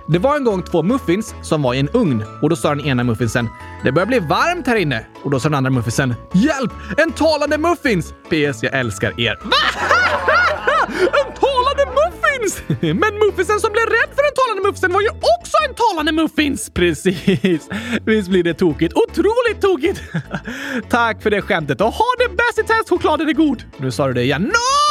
Det 0.08 0.20
var 0.20 0.36
en 0.36 0.44
gång 0.44 0.64
två 0.64 0.84
muffins 0.84 1.36
som 1.42 1.62
var 1.62 1.74
i 1.74 1.80
en 1.80 1.90
ugn 1.94 2.24
och 2.42 2.50
då 2.50 2.56
sa 2.56 2.76
den 2.76 2.86
ena 2.86 3.04
muffinsen 3.04 3.50
“Det 3.84 3.92
börjar 3.92 4.06
bli 4.08 4.20
varmt 4.20 4.68
här 4.68 4.76
inne” 4.76 5.06
och 5.24 5.32
då 5.32 5.40
sa 5.40 5.50
den 5.50 5.56
andra 5.56 5.72
muffinsen 5.72 6.16
“Hjälp! 6.34 6.72
En 6.98 7.12
talande 7.12 7.58
muffins! 7.58 8.14
PS. 8.30 8.64
Jag 8.64 8.74
älskar 8.74 9.20
er.” 9.22 9.40
Va?! 9.44 9.56
En 10.88 11.34
talande 11.34 11.86
muffins! 12.00 12.64
Men 12.82 13.20
muffinsen 13.20 13.60
som 13.60 13.72
blev 13.72 13.86
rädd 13.86 14.10
för 14.16 14.24
den 14.24 14.34
talande 14.36 14.62
muffinsen 14.68 14.94
var 14.94 15.02
ju 15.02 15.10
också 15.10 15.58
en 15.70 15.76
talande 15.76 16.12
muffins! 16.12 16.70
Precis. 16.74 17.70
Visst 18.06 18.30
blir 18.30 18.44
det 18.44 18.54
tokigt? 18.54 18.94
Otroligt 18.94 19.62
tokigt! 19.62 20.02
Tack 20.90 21.22
för 21.22 21.30
det 21.32 21.42
skämtet 21.42 21.82
och 21.82 21.94
ha 21.94 22.06
det 22.20 22.30
bäst 22.30 22.60
i 22.60 22.64
test! 22.64 22.90
Chokladen 22.90 23.30
är 23.30 23.34
god! 23.34 23.64
Nu 23.78 23.92
sa 23.92 24.08
du 24.08 24.14
det 24.14 24.24
igen. 24.24 24.42
No! 24.42 24.85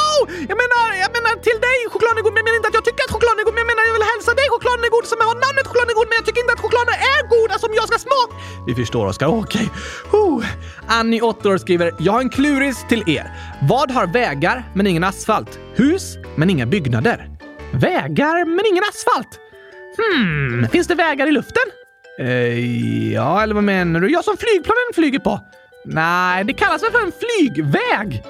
Jag 0.50 0.56
menar, 0.62 0.84
jag 1.04 1.10
menar 1.16 1.32
till 1.48 1.58
dig 1.68 1.78
chokladen 1.92 2.18
är 2.20 2.24
god, 2.26 2.34
men 2.34 2.40
jag 2.42 2.48
menar 2.48 2.58
inte 2.60 2.70
att 2.72 2.78
jag 2.80 2.86
tycker 2.88 3.02
att 3.06 3.14
chokladen 3.16 3.38
är 3.42 3.44
god, 3.48 3.54
men 3.56 3.62
jag 3.64 3.70
menar 3.72 3.82
jag 3.90 3.96
vill 3.98 4.08
hälsa 4.14 4.30
dig 4.40 4.46
chokladen 4.54 4.82
är 4.88 4.92
god 4.96 5.06
som 5.12 5.18
har 5.28 5.36
namnet 5.46 5.64
chokladen 5.70 5.90
är 5.94 5.96
god, 6.00 6.08
men 6.10 6.16
jag 6.20 6.26
tycker 6.28 6.42
inte 6.44 6.54
att 6.56 6.64
chokladen 6.66 6.94
är 7.14 7.20
god, 7.34 7.48
alltså 7.52 7.66
om 7.70 7.74
jag 7.80 7.86
ska 7.90 7.96
smaka. 8.08 8.32
Vi 8.68 8.72
förstår 8.80 9.04
Oskar, 9.10 9.28
okej. 9.42 9.68
Okay. 10.12 10.48
Annie, 10.98 11.20
8 11.20 11.48
år, 11.52 11.58
skriver 11.64 11.86
“Jag 12.06 12.12
har 12.16 12.22
en 12.26 12.32
kluris 12.36 12.78
till 12.90 13.02
er. 13.16 13.26
Vad 13.72 13.88
har 13.96 14.06
vägar 14.06 14.56
men 14.76 14.84
ingen 14.86 15.04
asfalt? 15.10 15.52
Hus 15.80 16.04
men 16.38 16.46
inga 16.54 16.66
byggnader?” 16.74 17.18
Vägar 17.86 18.44
men 18.44 18.66
ingen 18.70 18.84
asfalt? 18.90 19.32
Hmm, 19.98 20.68
finns 20.68 20.86
det 20.86 20.94
vägar 20.94 21.26
i 21.26 21.32
luften? 21.32 21.62
Eh, 22.18 23.12
ja, 23.12 23.42
eller 23.42 23.54
vad 23.54 23.64
menar 23.64 24.00
du? 24.00 24.12
Ja, 24.12 24.22
som 24.22 24.36
flygplanen 24.36 24.90
flyger 24.94 25.18
på. 25.18 25.40
Nej, 25.84 26.44
det 26.44 26.52
kallas 26.52 26.82
väl 26.82 26.90
för 26.90 27.00
en 27.00 27.12
flygväg? 27.12 28.22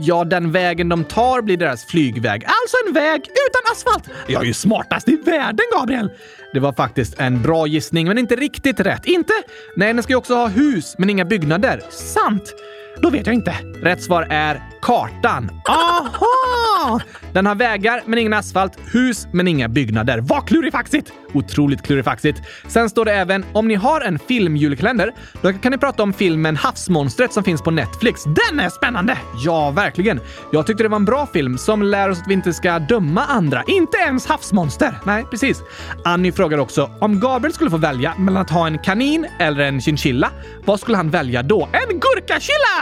Ja, 0.00 0.24
den 0.24 0.52
vägen 0.52 0.88
de 0.88 1.04
tar 1.04 1.42
blir 1.42 1.56
deras 1.56 1.84
flygväg. 1.84 2.44
Alltså 2.44 2.76
en 2.86 2.94
väg 2.94 3.20
utan 3.20 3.72
asfalt! 3.72 4.04
Jag 4.26 4.42
är 4.42 4.46
ju 4.46 4.54
smartast 4.54 5.08
i 5.08 5.16
världen, 5.16 5.66
Gabriel! 5.78 6.10
Det 6.52 6.60
var 6.60 6.72
faktiskt 6.72 7.20
en 7.20 7.42
bra 7.42 7.66
gissning, 7.66 8.08
men 8.08 8.18
inte 8.18 8.36
riktigt 8.36 8.80
rätt. 8.80 9.06
Inte? 9.06 9.32
Nej, 9.76 9.94
den 9.94 10.02
ska 10.02 10.12
ju 10.12 10.16
också 10.16 10.34
ha 10.34 10.48
hus, 10.48 10.94
men 10.98 11.10
inga 11.10 11.24
byggnader. 11.24 11.82
Sant! 11.90 12.54
Då 12.96 13.10
vet 13.10 13.26
jag 13.26 13.34
inte. 13.34 13.54
Rätt 13.82 14.02
svar 14.02 14.26
är 14.30 14.62
kartan. 14.82 15.50
Aha! 15.68 17.00
Den 17.32 17.46
har 17.46 17.54
vägar 17.54 18.02
men 18.06 18.18
ingen 18.18 18.32
asfalt, 18.32 18.78
hus 18.92 19.26
men 19.32 19.48
inga 19.48 19.68
byggnader. 19.68 20.18
Vad 20.18 20.48
klurifaxigt! 20.48 21.12
Otroligt 21.34 21.82
klurifaxigt. 21.82 22.40
Sen 22.68 22.90
står 22.90 23.04
det 23.04 23.12
även 23.12 23.44
om 23.52 23.68
ni 23.68 23.74
har 23.74 24.00
en 24.00 24.18
filmjulkalender, 24.18 25.12
då 25.42 25.52
kan 25.52 25.72
ni 25.72 25.78
prata 25.78 26.02
om 26.02 26.12
filmen 26.12 26.56
Havsmonstret 26.56 27.32
som 27.32 27.44
finns 27.44 27.62
på 27.62 27.70
Netflix. 27.70 28.24
Den 28.24 28.60
är 28.60 28.68
spännande! 28.68 29.18
Ja, 29.44 29.70
verkligen. 29.70 30.20
Jag 30.52 30.66
tyckte 30.66 30.82
det 30.82 30.88
var 30.88 30.96
en 30.96 31.04
bra 31.04 31.26
film 31.26 31.58
som 31.58 31.82
lär 31.82 32.08
oss 32.10 32.20
att 32.20 32.28
vi 32.28 32.34
inte 32.34 32.52
ska 32.52 32.78
döma 32.78 33.24
andra. 33.24 33.62
Inte 33.66 33.96
ens 33.96 34.26
havsmonster. 34.26 34.98
Nej, 35.04 35.24
precis. 35.30 35.62
Annie 36.04 36.32
frågar 36.32 36.58
också 36.58 36.90
om 37.00 37.20
Gabriel 37.20 37.54
skulle 37.54 37.70
få 37.70 37.76
välja 37.76 38.14
mellan 38.18 38.42
att 38.42 38.50
ha 38.50 38.66
en 38.66 38.78
kanin 38.78 39.26
eller 39.38 39.60
en 39.60 39.80
chinchilla. 39.80 40.30
Vad 40.64 40.80
skulle 40.80 40.96
han 40.96 41.10
välja 41.10 41.42
då? 41.42 41.68
En 41.72 42.00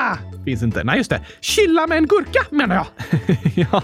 Ah! 0.02 0.18
Finns 0.44 0.62
inte. 0.62 0.84
Nej, 0.84 0.96
just 0.96 1.10
det. 1.10 1.20
Chilla 1.40 1.86
med 1.86 1.98
en 1.98 2.06
gurka 2.06 2.40
menar 2.50 2.74
jag. 2.74 2.86
ja, 3.72 3.82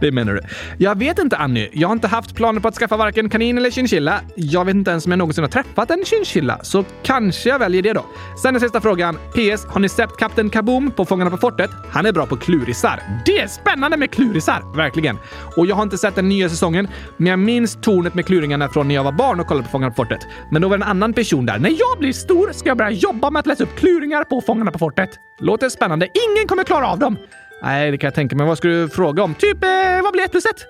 det 0.00 0.12
menar 0.12 0.34
du. 0.34 0.40
Jag 0.78 0.98
vet 0.98 1.18
inte 1.18 1.36
Annie. 1.36 1.70
Jag 1.72 1.88
har 1.88 1.92
inte 1.92 2.08
haft 2.08 2.34
planer 2.34 2.60
på 2.60 2.68
att 2.68 2.74
skaffa 2.74 2.96
varken 2.96 3.28
kanin 3.28 3.58
eller 3.58 3.70
chinchilla. 3.70 4.20
Jag 4.36 4.64
vet 4.64 4.74
inte 4.74 4.90
ens 4.90 5.06
om 5.06 5.12
jag 5.12 5.18
någonsin 5.18 5.44
har 5.44 5.48
träffat 5.48 5.90
en 5.90 6.04
chinchilla, 6.04 6.58
så 6.62 6.84
kanske 7.02 7.48
jag 7.48 7.58
väljer 7.58 7.82
det 7.82 7.92
då. 7.92 8.04
Sen 8.42 8.54
den 8.54 8.60
sista 8.60 8.80
frågan. 8.80 9.14
PS. 9.14 9.66
Har 9.66 9.80
ni 9.80 9.88
sett 9.88 10.16
Kapten 10.18 10.50
Kaboom 10.50 10.90
på 10.90 11.04
Fångarna 11.04 11.30
på 11.30 11.36
fortet? 11.36 11.70
Han 11.90 12.06
är 12.06 12.12
bra 12.12 12.26
på 12.26 12.36
klurisar. 12.36 13.02
Det 13.26 13.38
är 13.38 13.46
spännande 13.46 13.96
med 13.96 14.10
klurisar! 14.10 14.76
Verkligen. 14.76 15.18
Och 15.56 15.66
jag 15.66 15.76
har 15.76 15.82
inte 15.82 15.98
sett 15.98 16.14
den 16.14 16.28
nya 16.28 16.48
säsongen, 16.48 16.88
men 17.16 17.26
jag 17.26 17.38
minns 17.38 17.78
tornet 17.82 18.14
med 18.14 18.26
kluringarna 18.26 18.68
från 18.68 18.88
när 18.88 18.94
jag 18.94 19.04
var 19.04 19.12
barn 19.12 19.40
och 19.40 19.46
kollade 19.46 19.64
på 19.64 19.70
Fångarna 19.70 19.90
på 19.90 19.96
fortet. 19.96 20.20
Men 20.50 20.62
då 20.62 20.68
var 20.68 20.78
det 20.78 20.84
en 20.84 20.90
annan 20.90 21.12
person 21.12 21.46
där. 21.46 21.58
När 21.58 21.70
jag 21.70 21.98
blir 21.98 22.12
stor 22.12 22.52
ska 22.52 22.68
jag 22.68 22.76
börja 22.76 22.90
jobba 22.90 23.30
med 23.30 23.40
att 23.40 23.46
läsa 23.46 23.62
upp 23.62 23.76
kluringar 23.76 24.24
på 24.24 24.40
Fångarna 24.40 24.70
på 24.70 24.78
fortet. 24.78 25.10
Låter 25.40 25.68
spännande. 25.68 25.93
Ingen 26.02 26.48
kommer 26.48 26.64
klara 26.64 26.88
av 26.88 26.98
dem! 26.98 27.18
Nej, 27.62 27.90
det 27.90 27.98
kan 27.98 28.06
jag 28.06 28.14
tänka 28.14 28.36
mig. 28.36 28.46
Vad 28.46 28.58
ska 28.58 28.68
du 28.68 28.88
fråga 28.88 29.22
om? 29.22 29.34
Typ, 29.34 29.64
eh, 29.64 30.02
vad 30.02 30.12
blir 30.12 30.24
ett 30.24 30.30
plus 30.30 30.46
ett? 30.46 30.66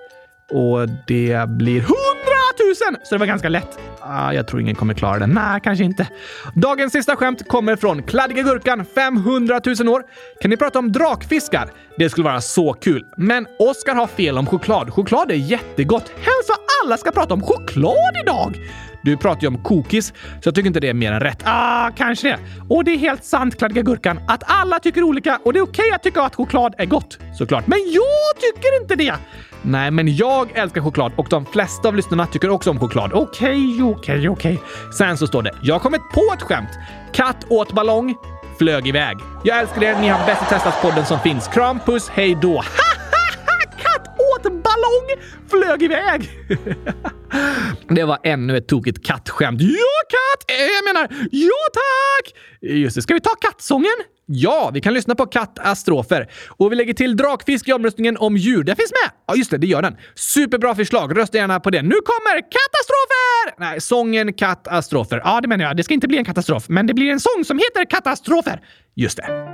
Och 0.50 0.88
det 1.06 1.48
blir 1.48 1.80
hundratusen! 1.80 2.96
Så 3.04 3.14
det 3.14 3.18
var 3.18 3.26
ganska 3.26 3.48
lätt. 3.48 3.78
Ah, 4.00 4.32
jag 4.32 4.46
tror 4.48 4.60
ingen 4.60 4.74
kommer 4.74 4.94
klara 4.94 5.18
det. 5.18 5.26
Nej, 5.26 5.60
kanske 5.64 5.84
inte. 5.84 6.08
Dagens 6.54 6.92
sista 6.92 7.16
skämt 7.16 7.48
kommer 7.48 7.76
från 7.76 8.02
Kladdiga 8.02 8.42
Gurkan, 8.42 8.84
500 8.94 9.60
000 9.80 9.88
år. 9.88 10.02
Kan 10.40 10.50
ni 10.50 10.56
prata 10.56 10.78
om 10.78 10.92
drakfiskar? 10.92 11.68
Det 11.98 12.10
skulle 12.10 12.24
vara 12.24 12.40
så 12.40 12.72
kul. 12.72 13.04
Men 13.16 13.46
Oskar 13.58 13.94
har 13.94 14.06
fel 14.06 14.38
om 14.38 14.46
choklad. 14.46 14.90
Choklad 14.92 15.30
är 15.30 15.34
jättegott. 15.34 16.08
Helst 16.16 16.48
vad 16.48 16.58
alla 16.84 16.96
ska 16.96 17.10
prata 17.10 17.34
om 17.34 17.42
choklad 17.42 18.16
idag! 18.22 18.56
Du 19.04 19.16
pratar 19.16 19.42
ju 19.42 19.48
om 19.48 19.62
kokis, 19.62 20.06
så 20.06 20.48
jag 20.48 20.54
tycker 20.54 20.66
inte 20.66 20.80
det 20.80 20.88
är 20.88 20.94
mer 20.94 21.12
än 21.12 21.20
rätt. 21.20 21.42
Ah, 21.44 21.90
kanske 21.96 22.28
det. 22.28 22.38
Och 22.68 22.84
det 22.84 22.90
är 22.90 22.98
helt 22.98 23.24
sant, 23.24 23.58
Kladdiga 23.58 23.82
Gurkan, 23.82 24.20
att 24.28 24.42
alla 24.46 24.78
tycker 24.78 25.02
olika 25.02 25.40
och 25.44 25.52
det 25.52 25.58
är 25.58 25.62
okej 25.62 25.82
okay 25.82 25.94
att 25.94 26.02
tycka 26.02 26.22
att 26.22 26.34
choklad 26.34 26.74
är 26.78 26.86
gott. 26.86 27.18
Såklart. 27.38 27.66
Men 27.66 27.78
jag 27.78 28.40
tycker 28.40 28.82
inte 28.82 28.96
det! 28.96 29.14
Nej, 29.62 29.90
men 29.90 30.16
jag 30.16 30.58
älskar 30.58 30.80
choklad 30.80 31.12
och 31.16 31.26
de 31.30 31.46
flesta 31.46 31.88
av 31.88 31.96
lyssnarna 31.96 32.26
tycker 32.26 32.50
också 32.50 32.70
om 32.70 32.80
choklad. 32.80 33.12
Okej, 33.12 33.82
okay, 33.82 33.82
okej, 33.82 34.28
okay, 34.28 34.28
okej. 34.28 34.60
Sen 34.98 35.16
så 35.16 35.26
står 35.26 35.42
det 35.42 35.50
“Jag 35.62 35.74
har 35.74 35.80
kommit 35.80 36.02
på 36.14 36.34
ett 36.34 36.42
skämt. 36.42 36.70
Katt 37.12 37.44
åt 37.48 37.72
ballong, 37.72 38.14
flög 38.58 38.88
iväg. 38.88 39.16
Jag 39.44 39.60
älskar 39.60 39.82
er, 39.82 40.00
ni 40.00 40.08
har 40.08 40.26
bäst 40.26 40.42
testat-podden 40.42 41.04
som 41.04 41.18
finns. 41.20 41.48
Kram, 41.48 41.80
puss, 41.86 42.08
hej 42.08 42.38
då!” 42.42 42.62
Katt 43.82 44.08
åt 44.18 44.42
ballong, 44.42 45.06
flög 45.50 45.82
iväg! 45.82 46.30
Det 47.88 48.04
var 48.04 48.18
ännu 48.22 48.56
ett 48.56 48.68
tokigt 48.68 49.06
kattskämt. 49.06 49.60
Ja, 49.62 49.68
katt! 50.08 50.50
Eh, 50.50 50.56
jag 50.64 50.94
menar, 50.94 51.28
ja 51.32 51.50
tack! 51.72 52.34
Just 52.60 52.96
det, 52.96 53.02
ska 53.02 53.14
vi 53.14 53.20
ta 53.20 53.30
kattsången? 53.30 53.94
Ja, 54.26 54.70
vi 54.74 54.80
kan 54.80 54.94
lyssna 54.94 55.14
på 55.14 55.26
kattastrofer. 55.26 56.30
Och 56.48 56.72
vi 56.72 56.76
lägger 56.76 56.94
till 56.94 57.16
drakfisk 57.16 57.68
i 57.68 57.72
omröstningen 57.72 58.16
om 58.16 58.36
djur. 58.36 58.64
Den 58.64 58.76
finns 58.76 58.92
med! 59.04 59.12
Ja, 59.26 59.34
just 59.34 59.50
det, 59.50 59.58
det 59.58 59.66
gör 59.66 59.82
den. 59.82 59.96
Superbra 60.14 60.74
förslag. 60.74 61.18
Rösta 61.18 61.38
gärna 61.38 61.60
på 61.60 61.70
det. 61.70 61.82
Nu 61.82 61.94
kommer 61.94 62.40
katastrofer! 62.40 63.60
Nej, 63.60 63.80
sången 63.80 64.32
katastrofer. 64.32 65.20
Ja, 65.24 65.40
det 65.40 65.48
menar 65.48 65.64
jag. 65.64 65.76
Det 65.76 65.84
ska 65.84 65.94
inte 65.94 66.08
bli 66.08 66.18
en 66.18 66.24
katastrof, 66.24 66.68
men 66.68 66.86
det 66.86 66.94
blir 66.94 67.10
en 67.10 67.20
sång 67.20 67.44
som 67.44 67.58
heter 67.58 67.90
katastrofer. 67.90 68.60
Just 68.94 69.16
det. 69.16 69.53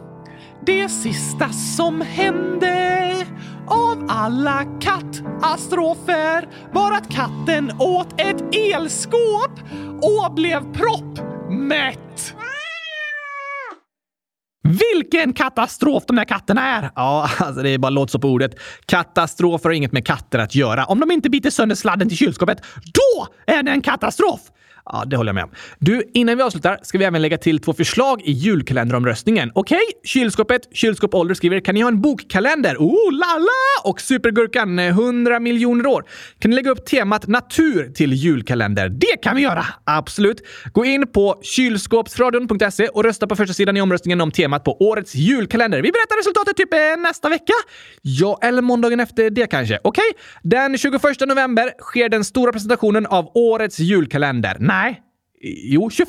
det 0.65 0.89
sista 0.89 1.49
som 1.49 2.01
hände 2.01 3.25
av 3.67 4.05
alla 4.09 4.65
kattastrofer 4.81 6.47
var 6.73 6.91
att 6.91 7.11
katten 7.11 7.71
åt 7.79 8.21
ett 8.21 8.55
elskåp 8.55 9.59
och 10.01 10.33
blev 10.33 10.73
proppmätt. 10.73 12.35
Vilken 14.63 15.33
katastrof 15.33 16.03
de 16.07 16.17
här 16.17 16.25
katterna 16.25 16.61
är! 16.61 16.91
Ja, 16.95 17.29
alltså 17.39 17.61
det 17.61 17.69
är 17.69 17.77
bara 17.77 17.89
låt 17.89 18.11
så 18.11 18.19
på 18.19 18.27
ordet. 18.27 18.51
Katastrofer 18.85 19.69
har 19.69 19.73
inget 19.73 19.91
med 19.91 20.05
katter 20.05 20.39
att 20.39 20.55
göra. 20.55 20.85
Om 20.85 20.99
de 20.99 21.11
inte 21.11 21.29
biter 21.29 21.49
sönder 21.49 21.75
sladden 21.75 22.09
till 22.09 22.17
kylskåpet, 22.17 22.61
då 22.93 23.27
är 23.53 23.63
det 23.63 23.71
en 23.71 23.81
katastrof! 23.81 24.41
Ja, 24.85 25.03
det 25.07 25.17
håller 25.17 25.29
jag 25.29 25.35
med 25.35 25.43
om. 25.43 25.49
Du, 25.79 26.03
innan 26.13 26.37
vi 26.37 26.43
avslutar 26.43 26.79
ska 26.83 26.97
vi 26.97 27.05
även 27.05 27.21
lägga 27.21 27.37
till 27.37 27.59
två 27.59 27.73
förslag 27.73 28.21
i 28.21 28.31
julkalenderomröstningen. 28.31 29.51
Okej? 29.55 29.75
Okay? 29.75 30.09
Kylskåpet, 30.09 30.61
Kylskåp 30.73 31.13
Ålder 31.15 31.35
skriver 31.35 31.59
“Kan 31.59 31.75
ni 31.75 31.81
ha 31.81 31.87
en 31.87 32.01
bokkalender?” 32.01 32.75
Oh 32.79 33.11
la 33.11 33.37
la! 33.37 33.89
Och 33.89 34.01
Supergurkan 34.01 34.79
eh, 34.79 34.87
100 34.87 35.39
miljoner 35.39 35.85
år. 35.85 36.05
Kan 36.39 36.51
ni 36.51 36.55
lägga 36.55 36.71
upp 36.71 36.85
temat 36.85 37.27
natur 37.27 37.91
till 37.93 38.13
julkalender? 38.13 38.89
Det 38.89 39.21
kan 39.21 39.35
vi 39.35 39.41
göra! 39.41 39.65
Absolut. 39.83 40.41
Gå 40.73 40.85
in 40.85 41.07
på 41.07 41.39
kylskåpsradion.se 41.41 42.87
och 42.87 43.03
rösta 43.03 43.27
på 43.27 43.35
första 43.35 43.53
sidan 43.53 43.77
i 43.77 43.81
omröstningen 43.81 44.21
om 44.21 44.31
temat 44.31 44.63
på 44.63 44.77
årets 44.79 45.15
julkalender. 45.15 45.81
Vi 45.81 45.91
berättar 45.91 46.17
resultatet 46.17 46.57
typ 46.57 46.73
eh, 46.73 46.79
nästa 46.97 47.29
vecka. 47.29 47.53
Ja, 48.01 48.39
eller 48.41 48.61
måndagen 48.61 48.99
efter 48.99 49.29
det 49.29 49.47
kanske. 49.47 49.79
Okej? 49.83 50.03
Okay? 50.09 50.21
Den 50.43 50.77
21 50.77 51.01
november 51.27 51.71
sker 51.79 52.09
den 52.09 52.23
stora 52.23 52.51
presentationen 52.51 53.05
av 53.05 53.31
årets 53.33 53.79
julkalender. 53.79 54.57
Nej. 54.71 55.01
Jo, 55.43 55.89
21 55.89 56.07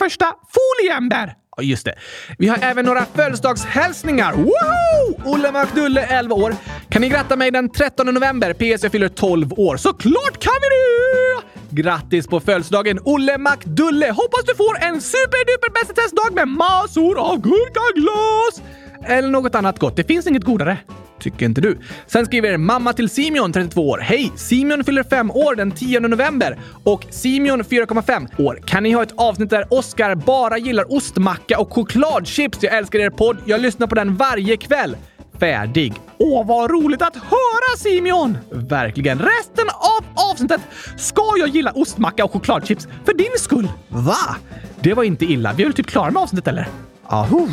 foliember. 0.54 1.34
Ja, 1.56 1.62
just 1.62 1.84
det. 1.84 1.94
Vi 2.38 2.48
har 2.48 2.58
även 2.62 2.84
några 2.84 3.04
födelsedagshälsningar. 3.04 4.32
Woho! 4.32 5.32
Olle 5.34 5.52
Makdulle, 5.52 6.02
11 6.02 6.34
år. 6.34 6.54
Kan 6.88 7.02
ni 7.02 7.08
gratta 7.08 7.36
mig 7.36 7.50
den 7.50 7.68
13 7.68 8.06
november? 8.06 8.52
PS, 8.52 8.82
jag 8.82 8.92
fyller 8.92 9.08
12 9.08 9.52
år. 9.52 9.76
Såklart 9.76 10.38
kan 10.38 10.52
vi 10.62 10.68
det! 10.68 11.82
Grattis 11.82 12.26
på 12.26 12.40
födelsedagen, 12.40 12.98
Olle 13.04 13.38
Makdulle! 13.38 14.06
Hoppas 14.10 14.44
du 14.46 14.54
får 14.54 14.74
en 14.82 15.00
superduper 15.00 15.72
bästa 15.72 15.94
testdag 15.94 16.34
med 16.34 16.48
massor 16.48 17.18
av 17.18 17.40
gurkaglas! 17.40 18.62
Eller 19.04 19.28
något 19.28 19.54
annat 19.54 19.78
gott. 19.78 19.96
Det 19.96 20.04
finns 20.04 20.26
inget 20.26 20.44
godare. 20.44 20.78
Tycker 21.20 21.46
inte 21.46 21.60
du? 21.60 21.78
Sen 22.06 22.26
skriver 22.26 22.56
mamma 22.56 22.92
till 22.92 23.08
Simeon, 23.08 23.52
32 23.52 23.88
år. 23.88 23.98
Hej! 23.98 24.32
Simeon 24.36 24.84
fyller 24.84 25.02
5 25.02 25.30
år 25.30 25.54
den 25.54 25.70
10 25.70 26.00
november 26.00 26.58
och 26.84 27.06
Simeon 27.10 27.62
4,5 27.62 28.42
år. 28.42 28.60
Kan 28.66 28.82
ni 28.82 28.92
ha 28.92 29.02
ett 29.02 29.12
avsnitt 29.16 29.50
där 29.50 29.66
Oscar 29.70 30.14
bara 30.14 30.58
gillar 30.58 30.92
ostmacka 30.92 31.58
och 31.58 31.72
chokladchips? 31.72 32.58
Jag 32.62 32.74
älskar 32.74 32.98
er 32.98 33.10
podd. 33.10 33.36
Jag 33.44 33.60
lyssnar 33.60 33.86
på 33.86 33.94
den 33.94 34.16
varje 34.16 34.56
kväll 34.56 34.96
färdig. 35.42 35.92
Åh, 36.18 36.46
vad 36.46 36.70
roligt 36.70 37.02
att 37.02 37.16
höra 37.16 37.76
Simeon! 37.78 38.38
Verkligen. 38.50 39.18
Resten 39.18 39.68
av 39.68 40.30
avsnittet 40.30 40.60
ska 40.96 41.22
jag 41.38 41.48
gilla 41.48 41.72
ostmacka 41.74 42.24
och 42.24 42.32
chokladchips 42.32 42.88
för 43.04 43.14
din 43.14 43.38
skull. 43.38 43.68
Va? 43.88 44.36
Det 44.80 44.94
var 44.94 45.02
inte 45.02 45.24
illa. 45.24 45.52
Vi 45.52 45.62
är 45.62 45.66
väl 45.66 45.74
typ 45.74 45.86
klara 45.86 46.10
med 46.10 46.22
avsnittet 46.22 46.48
eller? 46.48 46.68
Aho, 47.06 47.48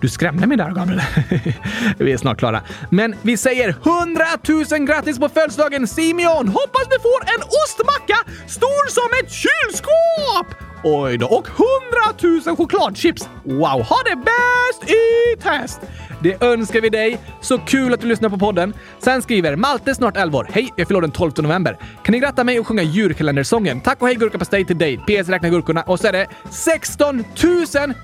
du 0.00 0.08
skrämde 0.08 0.46
mig 0.46 0.56
där, 0.56 0.70
Gabriel. 0.70 1.02
vi 1.98 2.12
är 2.12 2.16
snart 2.16 2.38
klara. 2.38 2.62
Men 2.90 3.14
vi 3.22 3.36
säger 3.36 3.68
100 3.68 4.24
000 4.78 4.86
grattis 4.86 5.18
på 5.18 5.28
födelsedagen 5.28 5.86
Simeon! 5.86 6.48
Hoppas 6.48 6.88
du 6.90 7.00
får 7.00 7.20
en 7.34 7.42
ostmacka 7.42 8.16
stor 8.46 8.88
som 8.90 9.08
ett 9.22 9.30
kylskåp! 9.32 10.67
Oj 10.84 11.18
då, 11.18 11.26
och 11.26 11.46
100 12.22 12.42
000 12.46 12.56
chokladchips! 12.56 13.28
Wow, 13.44 13.62
ha 13.62 13.96
det 14.04 14.16
bäst 14.16 14.90
i 14.90 15.40
test! 15.42 15.80
Det 16.22 16.42
önskar 16.42 16.80
vi 16.80 16.88
dig. 16.88 17.20
Så 17.40 17.58
kul 17.58 17.94
att 17.94 18.00
du 18.00 18.06
lyssnar 18.06 18.28
på 18.28 18.38
podden. 18.38 18.74
Sen 18.98 19.22
skriver 19.22 19.56
Malte, 19.56 19.94
snart 19.94 20.16
11 20.16 20.38
år. 20.38 20.48
Hej, 20.52 20.72
jag 20.76 20.88
fyller 20.88 21.00
den 21.00 21.10
12 21.10 21.32
november. 21.36 21.78
Kan 22.02 22.12
ni 22.12 22.18
gratta 22.18 22.44
mig 22.44 22.60
och 22.60 22.66
sjunga 22.66 22.82
julkalendersången? 22.82 23.80
Tack 23.80 24.02
och 24.02 24.06
hej 24.06 24.16
gurkapastej 24.16 24.64
till 24.64 24.78
dig. 24.78 24.98
PS 24.98 25.28
räkna 25.28 25.48
gurkorna 25.48 25.82
och 25.82 26.00
så 26.00 26.06
är 26.06 26.12
det 26.12 26.26
16 26.50 27.24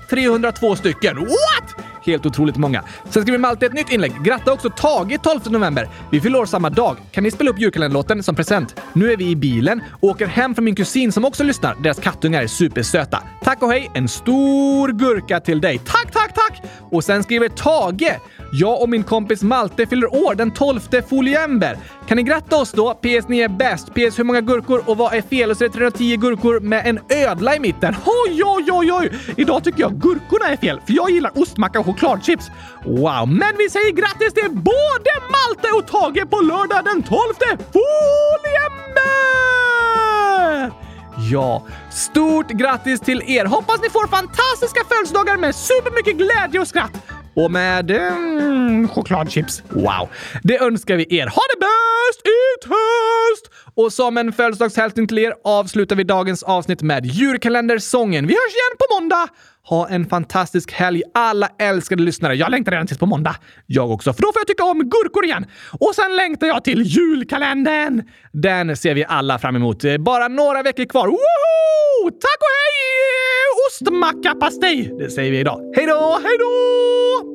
302 0.09 0.75
stycken. 0.75 1.17
What? 1.19 1.75
Helt 2.05 2.25
otroligt 2.25 2.57
många. 2.57 2.83
Sen 3.09 3.21
skriver 3.21 3.39
Malte 3.39 3.65
ett 3.65 3.73
nytt 3.73 3.91
inlägg. 3.91 4.23
Gratta 4.23 4.53
också 4.53 4.69
Tage 4.69 5.21
12 5.21 5.51
november. 5.51 5.89
Vi 6.11 6.21
fyller 6.21 6.39
år 6.39 6.45
samma 6.45 6.69
dag. 6.69 6.97
Kan 7.11 7.23
ni 7.23 7.31
spela 7.31 7.51
upp 7.51 7.59
julkalenderlåten 7.59 8.23
som 8.23 8.35
present? 8.35 8.75
Nu 8.93 9.11
är 9.11 9.17
vi 9.17 9.29
i 9.29 9.35
bilen 9.35 9.81
och 10.01 10.09
åker 10.09 10.25
hem 10.25 10.55
från 10.55 10.65
min 10.65 10.75
kusin 10.75 11.11
som 11.11 11.25
också 11.25 11.43
lyssnar. 11.43 11.75
Deras 11.83 11.99
kattungar 11.99 12.43
är 12.43 12.47
supersöta. 12.47 13.23
Tack 13.43 13.61
och 13.63 13.71
hej! 13.71 13.91
En 13.93 14.07
stor 14.07 14.87
gurka 14.91 15.39
till 15.39 15.61
dig. 15.61 15.77
Tack, 15.77 16.11
tack, 16.11 16.33
tack! 16.33 16.61
Och 16.91 17.03
sen 17.03 17.23
skriver 17.23 17.49
Tage 17.49 18.19
jag 18.51 18.81
och 18.81 18.89
min 18.89 19.03
kompis 19.03 19.43
Malte 19.43 19.85
fyller 19.85 20.15
år 20.15 20.35
den 20.35 20.51
12 20.51 20.79
foliember. 21.09 21.77
Kan 22.07 22.17
ni 22.17 22.23
gratta 22.23 22.57
oss 22.57 22.71
då? 22.71 22.93
PS, 22.93 23.27
ni 23.27 23.39
är 23.39 23.47
bäst. 23.47 23.93
PS, 23.93 24.19
hur 24.19 24.23
många 24.23 24.41
gurkor 24.41 24.83
och 24.85 24.97
vad 24.97 25.13
är 25.13 25.21
fel? 25.21 25.51
Och 25.51 25.57
så 25.57 25.63
är 25.63 25.69
det 25.69 25.73
310 25.73 26.17
gurkor 26.17 26.59
med 26.59 26.87
en 26.87 26.99
ödla 27.09 27.55
i 27.55 27.59
mitten. 27.59 27.95
Oj, 28.05 28.43
oj, 28.43 28.71
oj, 28.71 28.91
oj! 28.91 29.11
Idag 29.37 29.63
tycker 29.63 29.79
jag 29.79 30.01
gurkorna 30.01 30.51
är 30.51 30.57
fel, 30.57 30.79
för 30.85 30.93
jag 30.93 31.11
gillar 31.11 31.31
ostmacka 31.35 31.79
och 31.79 31.85
chokladchips. 31.95 32.51
Wow, 32.85 33.27
men 33.27 33.57
vi 33.57 33.69
säger 33.69 33.91
grattis 33.91 34.33
till 34.33 34.49
både 34.51 35.11
Malte 35.35 35.69
och 35.77 35.87
Tage 35.87 36.29
på 36.29 36.41
lördag 36.41 36.85
den 36.85 37.03
12 37.03 37.19
foliember! 37.73 38.95
Ja, 41.31 41.67
stort 41.91 42.47
grattis 42.47 42.99
till 42.99 43.21
er! 43.27 43.45
Hoppas 43.45 43.81
ni 43.81 43.89
får 43.89 44.07
fantastiska 44.07 44.81
födelsedagar 44.89 45.37
med 45.37 45.55
supermycket 45.55 46.17
glädje 46.17 46.59
och 46.59 46.67
skratt. 46.67 46.91
Och 47.35 47.51
med 47.51 47.91
mm, 47.91 48.87
chokladchips. 48.87 49.63
Wow! 49.69 50.09
Det 50.43 50.59
önskar 50.59 50.95
vi 50.95 51.17
er. 51.17 51.27
Ha 51.27 51.41
det 51.53 51.59
bäst 51.59 52.27
i 52.27 52.67
höst! 52.69 53.51
Och 53.73 53.93
som 53.93 54.17
en 54.17 54.33
födelsedagshälsning 54.33 55.07
till 55.07 55.17
er 55.17 55.33
avslutar 55.43 55.95
vi 55.95 56.03
dagens 56.03 56.43
avsnitt 56.43 56.81
med 56.81 57.05
julkalendersången. 57.05 58.27
Vi 58.27 58.33
hörs 58.33 58.53
igen 58.53 58.77
på 58.79 58.95
måndag! 58.95 59.27
Ha 59.69 59.89
en 59.89 60.05
fantastisk 60.05 60.71
helg 60.71 61.01
alla 61.13 61.49
älskade 61.59 62.03
lyssnare. 62.03 62.35
Jag 62.35 62.51
längtar 62.51 62.71
redan 62.71 62.87
tills 62.87 62.99
på 62.99 63.05
måndag. 63.05 63.35
Jag 63.65 63.91
också, 63.91 64.13
för 64.13 64.21
då 64.21 64.31
får 64.33 64.39
jag 64.39 64.47
tycka 64.47 64.63
om 64.63 64.79
gurkor 64.79 65.25
igen. 65.25 65.45
Och 65.79 65.95
sen 65.95 66.15
längtar 66.15 66.47
jag 66.47 66.63
till 66.63 66.81
julkalendern. 66.81 68.03
Den 68.31 68.77
ser 68.77 68.93
vi 68.95 69.05
alla 69.07 69.39
fram 69.39 69.55
emot. 69.55 69.83
Eh, 69.83 69.97
bara 69.97 70.27
några 70.27 70.63
veckor 70.63 70.85
kvar. 70.85 71.07
Woho! 71.07 72.11
Tack 72.11 72.39
och 72.39 72.53
hej! 72.61 72.75
Eh, 73.15 73.67
Ostmackapastej! 73.67 74.91
Det 74.99 75.09
säger 75.09 75.31
vi 75.31 75.39
idag. 75.39 75.59
Hej 75.75 75.85
då, 75.85 76.19
hej 76.23 76.37
då! 76.39 77.34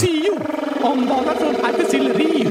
Tio 0.00 0.32
om 0.82 1.06
valar 1.06 1.34
från 1.34 1.64
Arktis 1.64 1.90
till 1.90 2.12
Rio. 2.14 2.50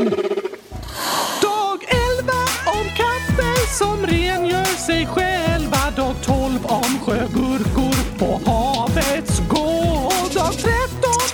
Dag 1.42 1.80
11 2.20 2.34
om 2.66 2.86
katter 2.96 3.78
som 3.78 4.06
rengör 4.06 4.78
sig 4.86 5.06
själva. 5.06 5.78
Dag 5.96 6.16
12 6.26 6.66
om 6.66 7.00
sjögurkor 7.06 8.18
på 8.20 8.52
havets 8.52 9.40
gård. 9.50 10.34
Dag 10.34 10.54
13 10.54 10.72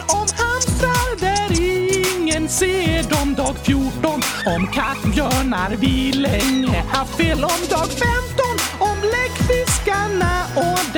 om 0.08 0.28
hamstrar 0.38 1.20
där 1.20 1.50
ingen 1.62 2.50
ser 2.50 3.04
dem. 3.10 3.36
Dag 3.36 3.56
14 3.64 4.22
om 4.46 4.68
kattbjörnar 4.68 5.76
vi 5.80 6.12
länge 6.12 6.84
haft 6.92 7.16
fel 7.18 7.44
om. 7.44 7.60
Dag 7.70 7.88
femton 7.88 8.58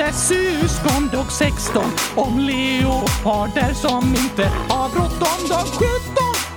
dess 0.06 0.28
syskon. 0.28 1.08
Dag 1.12 1.32
16 1.32 1.84
om 2.16 2.38
leoparder 2.38 3.74
som 3.74 4.04
inte 4.08 4.44
har 4.68 4.88
bråttom. 4.88 5.48
Dag 5.48 5.66
17 5.66 5.86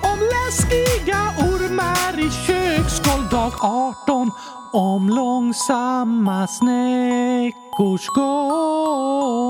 om 0.02 0.20
läskiga 0.20 1.34
ormar 1.38 2.20
i 2.20 2.30
köksgolv. 2.48 3.30
Dag 3.32 3.54
18 3.62 4.32
om 4.72 5.10
långsamma 5.10 6.48
snäckors 6.48 8.08
gång. 8.08 9.50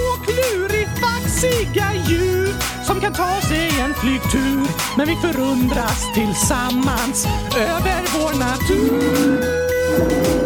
mysiga 1.41 1.93
djur 2.07 2.53
som 2.83 3.01
kan 3.01 3.13
ta 3.13 3.41
sig 3.41 3.79
en 3.79 3.93
flygtur. 3.93 4.67
Men 4.97 5.07
vi 5.07 5.15
förundras 5.15 6.13
tillsammans 6.13 7.25
över 7.57 8.01
vår 8.13 8.39
natur. 8.39 10.40